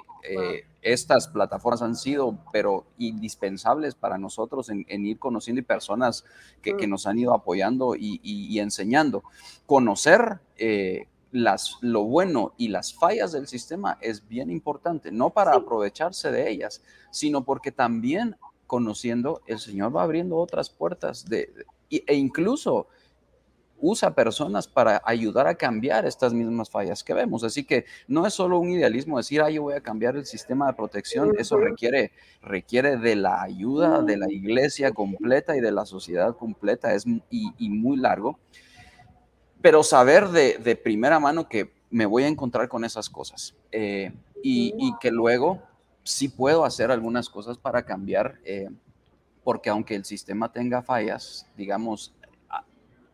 [0.82, 6.24] estas plataformas han sido, pero indispensables para nosotros en, ir conociendo y personas
[6.62, 6.90] que, mm.
[6.90, 9.22] nos han ido apoyando y, enseñando.
[9.66, 15.54] Conocer eh, las, lo bueno y las fallas del sistema es bien importante, no para
[15.54, 21.52] aprovecharse de ellas, sino porque también conociendo, el Señor va abriendo otras puertas de,
[21.90, 22.88] e incluso
[23.80, 27.44] usa personas para ayudar a cambiar estas mismas fallas que vemos.
[27.44, 30.66] Así que no es solo un idealismo decir, ah, yo voy a cambiar el sistema
[30.66, 31.32] de protección.
[31.38, 32.12] Eso requiere,
[32.42, 37.68] requiere de la ayuda de la iglesia completa y de la sociedad completa es, y,
[37.68, 38.38] muy largo.
[39.60, 44.12] Pero saber de, primera mano que me voy a encontrar con esas cosas eh,
[44.42, 45.62] y, que luego
[46.02, 48.38] sí puedo hacer algunas cosas para cambiar.
[48.44, 48.68] Eh,
[49.48, 52.12] porque aunque el sistema tenga fallas, digamos,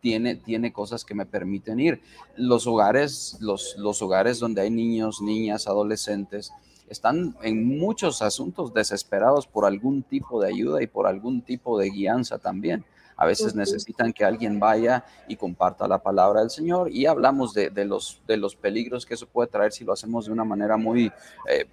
[0.05, 2.03] tiene, cosas que me permiten ir.
[2.37, 6.53] Los hogares, los, los hogares donde hay niños, niñas, adolescentes,
[6.91, 11.89] están en muchos asuntos desesperados por algún tipo de ayuda y por algún tipo de
[11.89, 12.85] guianza también.
[13.17, 17.71] A veces necesitan que alguien vaya y comparta la palabra del Señor y hablamos de,
[17.87, 21.11] los, de los peligros que eso puede traer si lo hacemos de una manera muy,
[21.49, 21.67] eh,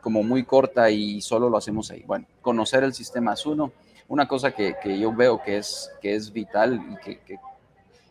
[0.00, 2.04] como muy corta y solo lo hacemos ahí.
[2.06, 3.72] Bueno, conocer el sistema es uno.
[4.06, 7.38] Una cosa que, yo veo que es, que es vital y que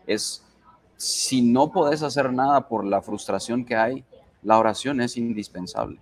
[0.07, 0.43] es
[0.95, 4.03] si no podés hacer nada por la frustración que hay,
[4.41, 5.99] la oración es indispensable.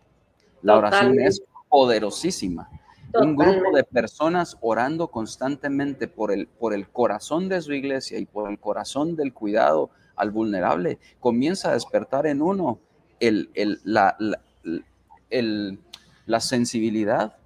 [0.62, 2.70] La oración es poderosísima.
[3.14, 8.26] Un grupo de personas orando constantemente por el, por el corazón de su iglesia y
[8.26, 12.80] por el corazón del cuidado al vulnerable, comienza a despertar en uno
[13.20, 13.50] el,
[13.84, 14.18] la,
[16.26, 17.38] la sensibilidad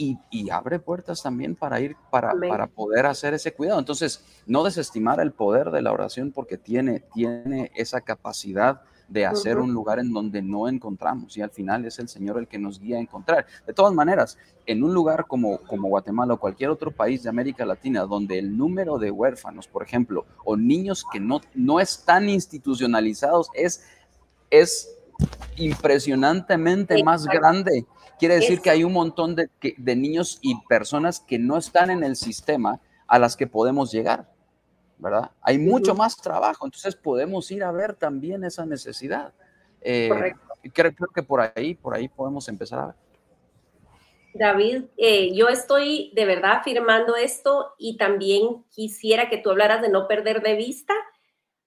[0.00, 3.80] y, abre puertas también para ir, para, para, poder hacer ese cuidado.
[3.80, 9.58] Entonces, no desestimar el poder de la oración porque tiene, tiene esa capacidad de hacer
[9.58, 12.78] un lugar en donde no encontramos y al final es el Señor el que nos
[12.78, 13.46] guía a encontrar.
[13.66, 14.36] De todas maneras,
[14.66, 18.56] en un lugar como, como Guatemala o cualquier otro país de América Latina donde el
[18.56, 23.82] número de huérfanos, por ejemplo, o niños que no, no están institucionalizados es,
[24.50, 24.97] es
[25.56, 27.86] impresionantemente más grande
[28.18, 29.48] Quiere decir que hay un montón de,
[29.96, 34.28] niños y personas que no están en el sistema a las que podemos llegar,
[34.98, 35.30] ¿verdad?
[35.40, 39.32] Hay mucho más trabajo, entonces podemos ir a ver también esa necesidad.
[39.80, 40.34] Eh,
[40.74, 42.94] creo, que por ahí, por ahí podemos empezar a ver.
[44.34, 49.90] David, eh, yo estoy de verdad afirmando esto y también quisiera que tú hablaras de
[49.90, 50.94] no perder de vista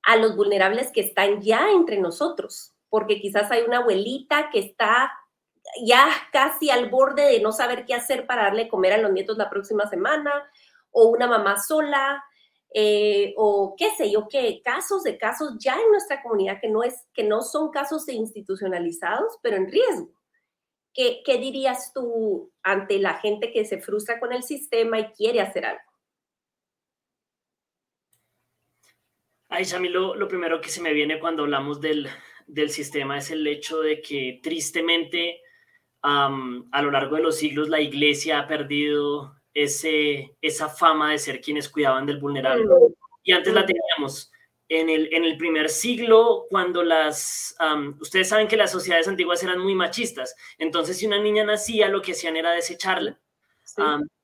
[0.04, 5.14] a los vulnerables que están ya entre nosotros, porque quizás hay una abuelita que está
[5.86, 9.38] ya casi al borde de no saber qué hacer para darle comer a los nietos
[9.38, 10.32] la próxima semana,
[10.92, 12.22] o una mamá sola,
[12.74, 16.84] eh, o qué sé yo, qué casos de casos ya en nuestra comunidad que no,
[16.84, 20.12] es, que no son casos institucionalizados, pero en riesgo.
[20.94, 25.40] ¿Qué, ¿Qué dirías tú ante la gente que se frustra con el sistema y quiere
[25.40, 25.82] hacer algo?
[29.48, 32.10] Ay, Sami, lo, lo primero que se me viene cuando hablamos del,
[32.48, 35.42] del sistema es el hecho de que tristemente
[36.04, 41.42] a lo largo de los siglos la iglesia ha perdido ese, esa fama de ser
[41.42, 42.66] quienes cuidaban del vulnerable.
[43.24, 44.32] Y antes la teníamos.
[44.68, 47.56] En el, en el primer siglo, cuando las...
[48.00, 50.36] ustedes saben que las sociedades antiguas eran muy machistas.
[50.58, 53.20] Entonces, si una niña nacía, lo que hacían era desecharla.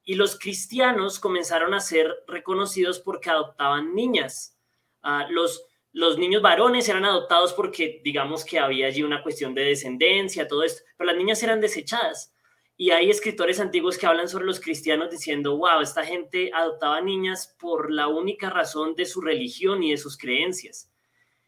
[0.04, 4.58] y los cristianos comenzaron a ser reconocidos porque adoptaban niñas.
[5.04, 5.64] Uh, los,
[5.94, 10.64] los niños varones eran adoptados porque digamos que había allí una cuestión de descendencia, todo
[10.64, 12.34] esto, pero las niñas eran desechadas.
[12.80, 17.56] Y hay escritores antiguos que hablan sobre los cristianos diciendo, wow, esta gente adoptaba niñas
[17.60, 20.92] por la única razón de su religión y de sus creencias.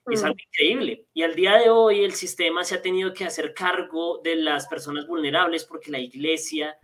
[0.07, 0.25] Es mm.
[0.25, 1.05] algo increíble.
[1.13, 4.65] Y al día de hoy el sistema se ha tenido que hacer cargo de las
[4.67, 6.79] personas vulnerables porque la iglesia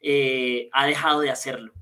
[0.00, 1.72] eh, ha dejado de hacerlo.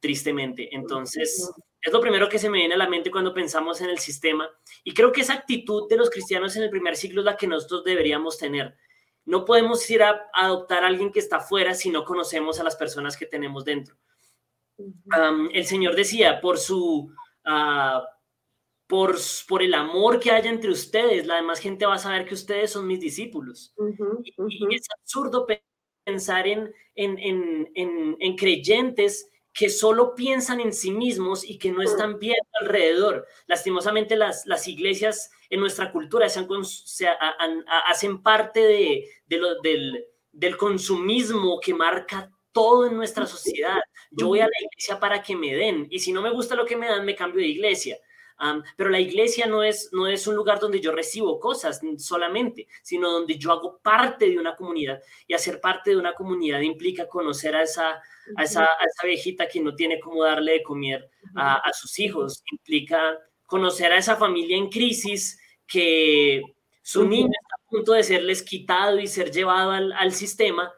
[0.00, 0.74] tristemente.
[0.74, 1.50] Entonces,
[1.84, 4.48] es lo primero que se me viene a la mente cuando pensamos en el sistema.
[4.84, 7.46] Y creo que esa actitud de los cristianos en el primer siglo es la que
[7.46, 8.74] nosotros deberíamos tener.
[9.26, 12.74] No podemos ir a, adoptar a alguien que está fuera si no conocemos a las
[12.74, 13.96] personas que tenemos dentro.
[15.52, 17.12] el Señor decía, por su...
[17.44, 18.00] Uh,
[18.86, 19.16] por,
[19.48, 22.70] por, el amor que haya entre ustedes, la demás gente va a saber que ustedes
[22.70, 23.74] son mis discípulos.
[24.22, 25.46] y, es absurdo
[26.04, 27.18] pensar en, en,
[27.74, 33.26] en, en, creyentes que solo piensan en sí mismos y que no están viendo alrededor.
[33.46, 36.44] Lastimosamente las, las iglesias en nuestra cultura se,
[37.88, 43.78] hacen parte de, lo, del, del consumismo que marca todo en nuestra sociedad.
[44.10, 46.66] Yo voy a la iglesia para que me den y si no me gusta lo
[46.66, 47.96] que me dan, me cambio de iglesia
[48.76, 53.10] pero la iglesia no es, no es un lugar donde yo recibo cosas solamente, sino
[53.10, 55.00] donde yo hago parte de una comunidad.
[55.26, 58.02] Y hacer parte de una comunidad implica conocer a esa,
[58.36, 62.42] a esa, esa viejita que no tiene cómo darle de comer a, a, sus hijos.
[62.50, 66.42] Implica conocer a esa familia en crisis que
[66.82, 70.72] su niño está a punto de serles quitado y ser llevado al, al sistema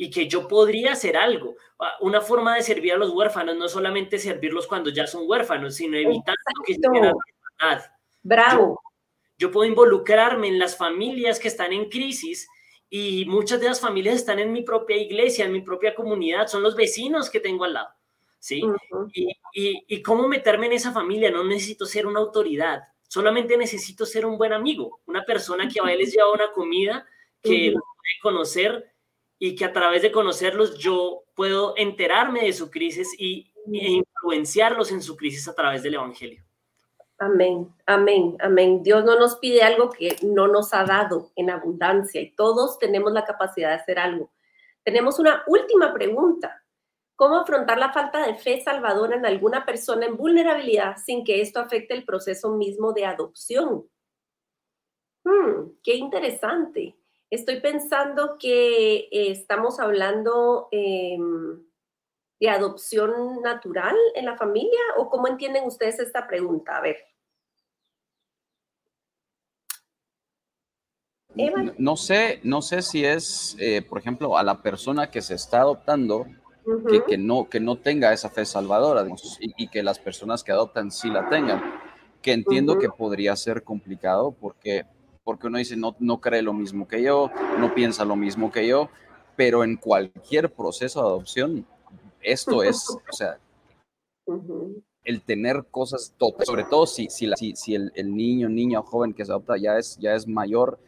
[0.00, 1.56] y que yo podría hacer algo.
[1.78, 5.74] Ah, una forma de servir a los huérfanos no solamente servirlos cuando ya son huérfanos,
[5.74, 7.12] sino evitar que lleguen
[7.58, 7.82] a
[8.22, 8.80] Bravo.
[9.36, 12.48] Yo, puedo involucrarme en las familias que están en crisis
[12.88, 16.62] y muchas de las familias están en mi propia iglesia, en mi propia comunidad, son
[16.62, 17.88] los vecinos que tengo al lado.
[18.40, 18.62] ¿Sí?
[19.12, 24.24] y, y, cómo meterme en esa familia, no necesito ser una autoridad, solamente necesito ser
[24.24, 27.04] un buen amigo, una persona que a les lleva una comida,
[27.42, 28.92] que uh puede conocer
[29.38, 34.90] y que a través de conocerlos yo puedo enterarme de su crisis y, e influenciarlos
[34.90, 36.44] en su crisis a través del Evangelio.
[37.18, 38.82] Amén, amén, amén.
[38.82, 43.12] Dios no nos pide algo que no nos ha dado en abundancia y todos tenemos
[43.12, 44.30] la capacidad de hacer algo.
[44.84, 46.62] Tenemos una última pregunta.
[47.16, 51.58] ¿Cómo afrontar la falta de fe salvadora en alguna persona en vulnerabilidad sin que esto
[51.58, 53.88] afecte el proceso mismo de adopción?
[55.24, 56.97] Hmm, qué interesante.
[57.30, 61.62] Estoy pensando que eh, estamos hablando em,
[62.40, 66.76] de adopción natural en la familia o cómo entienden ustedes esta pregunta.
[66.76, 66.96] A ver.
[71.76, 75.60] No sé, no sé si es, eh, por ejemplo, a la persona que se está
[75.60, 76.26] adoptando
[77.06, 79.06] que, no, que no tenga esa fe salvadora
[79.40, 81.62] y, que las personas que adoptan sí la tengan,
[82.20, 84.84] que entiendo que podría ser complicado porque
[85.28, 88.66] porque uno dice, no, no cree lo mismo que yo, no piensa lo mismo que
[88.66, 88.88] yo,
[89.36, 91.66] pero en cualquier proceso de adopción,
[92.22, 93.38] esto es, o sea,
[95.04, 96.14] el tener cosas,
[96.46, 99.76] sobre todo si, si, si, el, el, niño, niña o joven que se adopta ya
[99.76, 100.80] es, ya es mayor,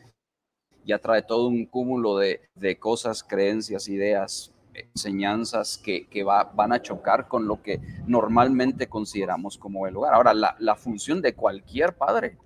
[0.87, 6.73] ya trae todo un cúmulo de, de cosas, creencias, ideas, enseñanzas que, que va, van
[6.73, 10.15] a chocar con lo que normalmente consideramos como el hogar.
[10.15, 12.39] Ahora, la, la función de cualquier padre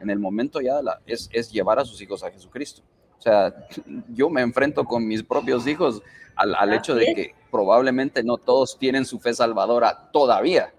[0.00, 2.82] en el momento ya la, es, es llevar a sus hijos a Jesucristo.
[3.18, 3.54] O sea,
[4.08, 6.02] yo me enfrento con mis propios hijos
[6.36, 10.72] al, al hecho de que probablemente no todos tienen su fe salvadora todavía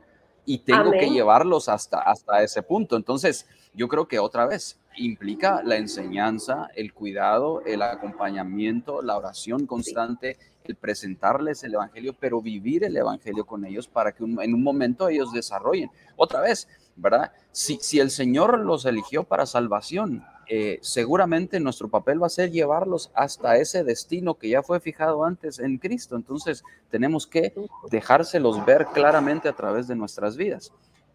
[0.45, 2.95] y tengo que llevarlos hasta, hasta ese punto.
[2.95, 9.66] Entonces, yo creo que otra vez implica la enseñanza, el cuidado, el acompañamiento, la oración
[9.66, 14.64] constante, el presentarles el Evangelio, pero vivir el Evangelio con ellos para que en un
[14.64, 15.89] momento ellos desarrollen.
[16.16, 17.32] Otra vez, ¿verdad?
[17.52, 20.24] Si, si el Señor los eligió para salvación,
[20.54, 25.24] eh, seguramente nuestro papel va a ser llevarlos hasta ese destino que ya fue fijado
[25.24, 26.18] antes en Cristo.
[26.18, 27.54] Entonces tenemos que
[27.89, 30.74] dejárselos ver claramente a través de nuestras vidas.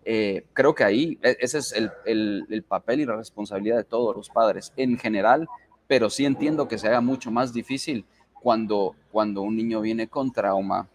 [0.09, 1.91] Eh, creo que ahí e, ese es el,
[2.49, 5.49] el, papel y la responsabilidad de todos los padres en general,
[5.89, 10.33] pero sí entiendo que se haga mucho más difícil cuando, cuando un niño viene con
[10.33, 10.89] trauma,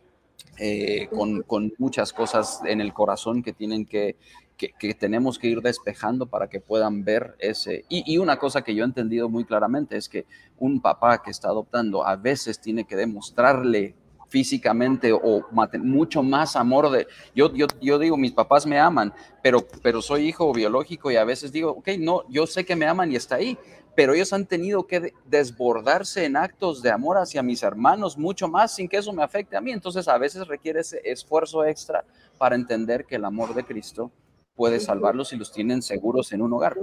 [0.57, 4.15] eh, con, con, muchas cosas en el corazón que tienen que,
[4.57, 7.83] que, tenemos que ir despejando para que puedan ver ese.
[7.89, 10.25] Y, una cosa que yo he entendido muy claramente es que
[10.57, 13.95] un papá que está adoptando a veces tiene que demostrarle
[14.31, 15.45] físicamente o
[15.79, 17.05] mucho más amor de
[17.35, 19.13] yo, yo, yo digo mis papás me aman
[19.43, 22.87] pero pero soy hijo biológico y a veces digo ok no yo sé que me
[22.87, 23.57] aman y está ahí
[23.93, 28.73] pero ellos han tenido que desbordarse en actos de amor hacia mis hermanos mucho más
[28.73, 32.05] sin que eso me afecte a mí entonces a veces requiere ese esfuerzo extra
[32.37, 34.11] para entender que el amor de Cristo
[34.55, 36.77] puede salvarlos si los tienen seguros en un hogar,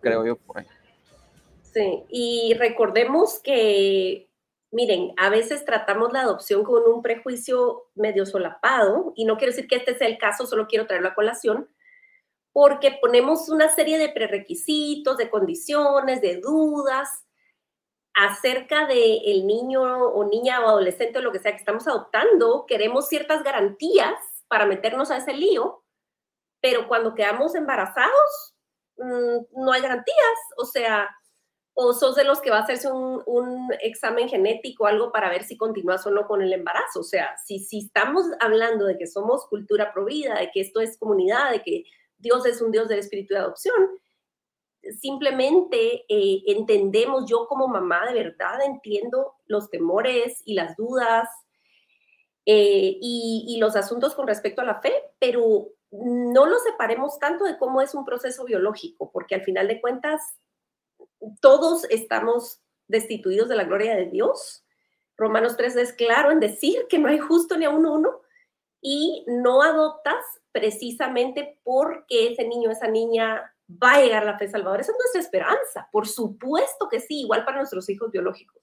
[0.00, 0.66] creo yo por ahí.
[1.62, 4.29] Sí, y recordemos que,
[4.70, 9.68] miren, a veces tratamos la adopción con un prejuicio medio solapado, y no quiero decir
[9.68, 11.68] que este sea el caso, solo quiero traerlo a colación,
[12.52, 17.24] porque ponemos una serie de prerequisitos, de condiciones, de dudas,
[18.14, 22.66] acerca de el niño o niña o adolescente o lo que sea que estamos adoptando,
[22.66, 24.14] queremos ciertas garantías
[24.48, 25.84] para meternos a ese lío,
[26.60, 28.54] pero cuando quedamos embarazados,
[28.98, 31.08] mm, no hay garantías, o sea,
[31.74, 35.30] o sos de los que va a hacerse un, un, examen genético o algo para
[35.30, 37.00] ver si continúas o no con el embarazo.
[37.00, 40.98] O sea, si, si estamos hablando de que somos cultura provida, de que esto es
[40.98, 41.84] comunidad, de que
[42.18, 43.88] Dios es un Dios del espíritu de adopción,
[45.00, 51.28] simplemente eh, entendemos, yo como mamá de verdad entiendo los temores y las dudas
[52.46, 57.44] eh, y, y los asuntos con respecto a la fe, pero no lo separemos tanto
[57.44, 60.20] de cómo es un proceso biológico, porque al final de cuentas
[61.40, 64.64] todos estamos destituidos de la gloria de Dios.
[65.16, 68.20] Romanos 3 es claro en decir que no hay justo ni a uno uno
[68.80, 74.48] y no adoptas precisamente porque ese niño, esa niña va a llegar a la fe
[74.48, 74.80] salvadora.
[74.80, 75.88] Esa es nuestra esperanza.
[75.92, 78.62] Por supuesto que sí, igual para nuestros hijos biológicos.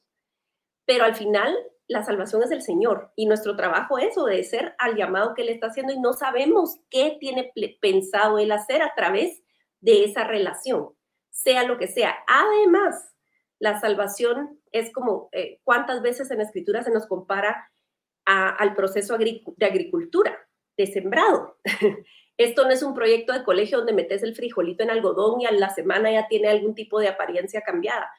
[0.86, 1.56] Pero al final,
[1.88, 5.68] la salvación es del Señor y nuestro trabajo es obedecer al llamado que Él está
[5.68, 9.42] haciendo y no sabemos qué tiene pensado Él hacer a través
[9.80, 10.90] de esa relación,
[11.38, 12.16] sea lo que sea.
[12.28, 13.14] Además,
[13.60, 17.72] la salvación es como eh, cuántas veces en escritura se nos compara
[18.26, 20.38] al proceso de agricultura,
[20.76, 21.58] de sembrado.
[22.38, 25.52] Esto no es un proyecto de colegio donde metes el frijolito en algodón y a
[25.52, 28.12] la semana ya tiene algún tipo de apariencia cambiada.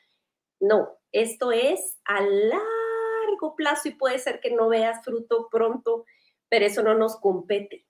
[0.61, 6.07] No, esto es a largo plazo y puede ser que no veas fruto pronto,
[6.49, 7.87] pero eso no nos compete.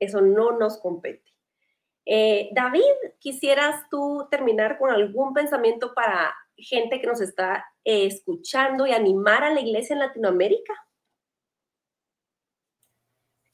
[0.00, 1.31] Eso no nos compete.
[2.04, 2.80] Eh, David,
[3.20, 9.44] ¿quisieras tú terminar con algún pensamiento para gente que nos está eh, escuchando y animar
[9.44, 10.74] a la iglesia en Latinoamérica?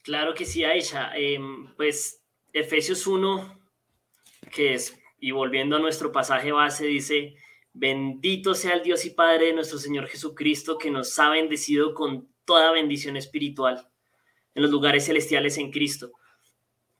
[0.03, 1.11] Claro que sí, Aisha.
[1.15, 2.23] Em, pues
[2.53, 3.59] Efesios 1,
[4.51, 7.35] que es, y volviendo a nuestro pasaje base, dice,
[7.73, 12.27] bendito sea el Dios y Padre de nuestro Señor Jesucristo, que nos ha bendecido con
[12.45, 13.87] toda bendición espiritual
[14.55, 16.11] en los lugares celestiales en Cristo.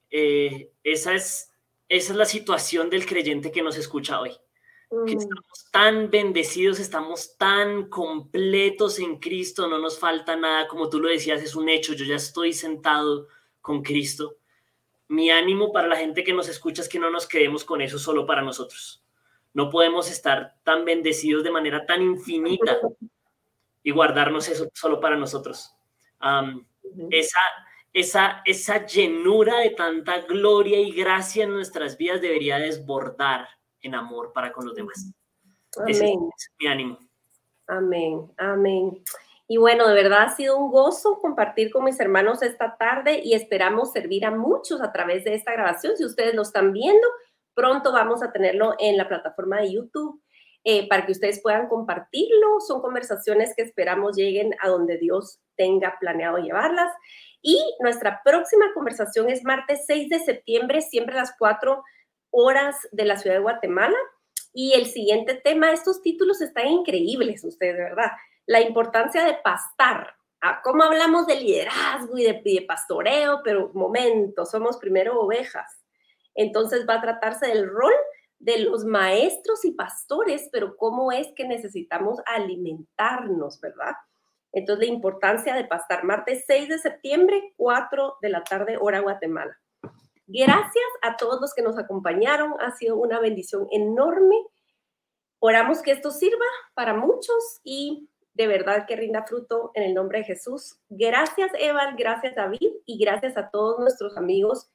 [0.10, 1.52] Eh, esa, es,
[1.88, 4.32] esa es la situación del creyente que nos escucha hoy.
[4.90, 5.20] Que mm.
[5.20, 11.10] estamos tan bendecidos, estamos tan completos en Cristo, no nos falta nada, como tú lo
[11.10, 13.28] decías, es un hecho, yo ya estoy sentado
[13.62, 14.38] con Cristo.
[15.08, 18.00] Mi ánimo para la gente que nos escucha es que no nos quedemos con eso
[18.00, 19.04] solo para nosotros.
[19.54, 22.80] No podemos estar tan bendecidos de manera tan infinita
[23.84, 25.72] y guardarnos eso solo para nosotros.
[27.12, 27.40] esa,
[28.00, 33.48] esa, esa llenura de tanta gloria y gracia en nuestras vidas debería desbordar
[33.82, 35.12] en amor para con los demás.
[35.78, 35.90] Amén.
[35.90, 37.00] Ese es mi ánimo.
[37.68, 39.04] Amén, amén.
[39.48, 43.34] Y bueno, de verdad ha sido un gozo compartir con mis hermanos esta tarde y
[43.34, 45.98] esperamos servir a muchos a través de esta grabación.
[45.98, 47.08] Si ustedes lo están viendo,
[47.56, 50.22] pronto vamos a tenerlo en la plataforma de YouTube
[50.64, 52.60] eh, para que ustedes puedan compartirlo.
[52.60, 56.92] Son conversaciones que esperamos lleguen a donde Dios tenga planeado llevarlas.
[57.42, 61.84] Y nuestra próxima conversación es martes 6 de septiembre, siempre a las 4
[62.32, 63.98] horas de la ciudad de Guatemala.
[64.54, 68.12] Y el siguiente tema, estos títulos están increíbles, ustedes, ¿verdad?
[68.46, 70.16] La importancia de pastar.
[70.42, 73.42] Ah, ¿Cómo hablamos de liderazgo y de, de pastoreo?
[73.44, 75.82] Pero momento, somos primero ovejas.
[76.34, 77.94] Entonces va a tratarse del rol
[78.40, 83.94] de los maestros y pastores, pero cómo es que necesitamos alimentarnos, ¿verdad?
[84.52, 89.58] Entonces, la importancia de pastar martes 6 de septiembre, 4 de la tarde, hora Guatemala.
[90.32, 92.54] Gracias a todos los que nos acompañaron.
[92.60, 94.36] Ha sido una bendición enorme.
[95.40, 96.46] Oramos que esto sirva
[96.76, 100.80] para muchos y de verdad que rinda fruto en el nombre de Jesús.
[100.88, 101.96] Gracias, Evan.
[101.96, 102.72] Gracias, David.
[102.86, 104.70] Y gracias a todos nuestros amigos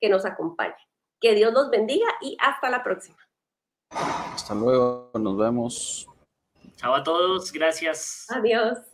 [0.00, 0.76] que nos acompañan.
[1.20, 3.18] Que Dios los bendiga y hasta la próxima.
[3.90, 5.10] Hasta luego.
[5.14, 6.08] Nos vemos.
[6.76, 7.52] Chao a todos.
[7.52, 8.26] Gracias.
[8.30, 8.93] Adiós.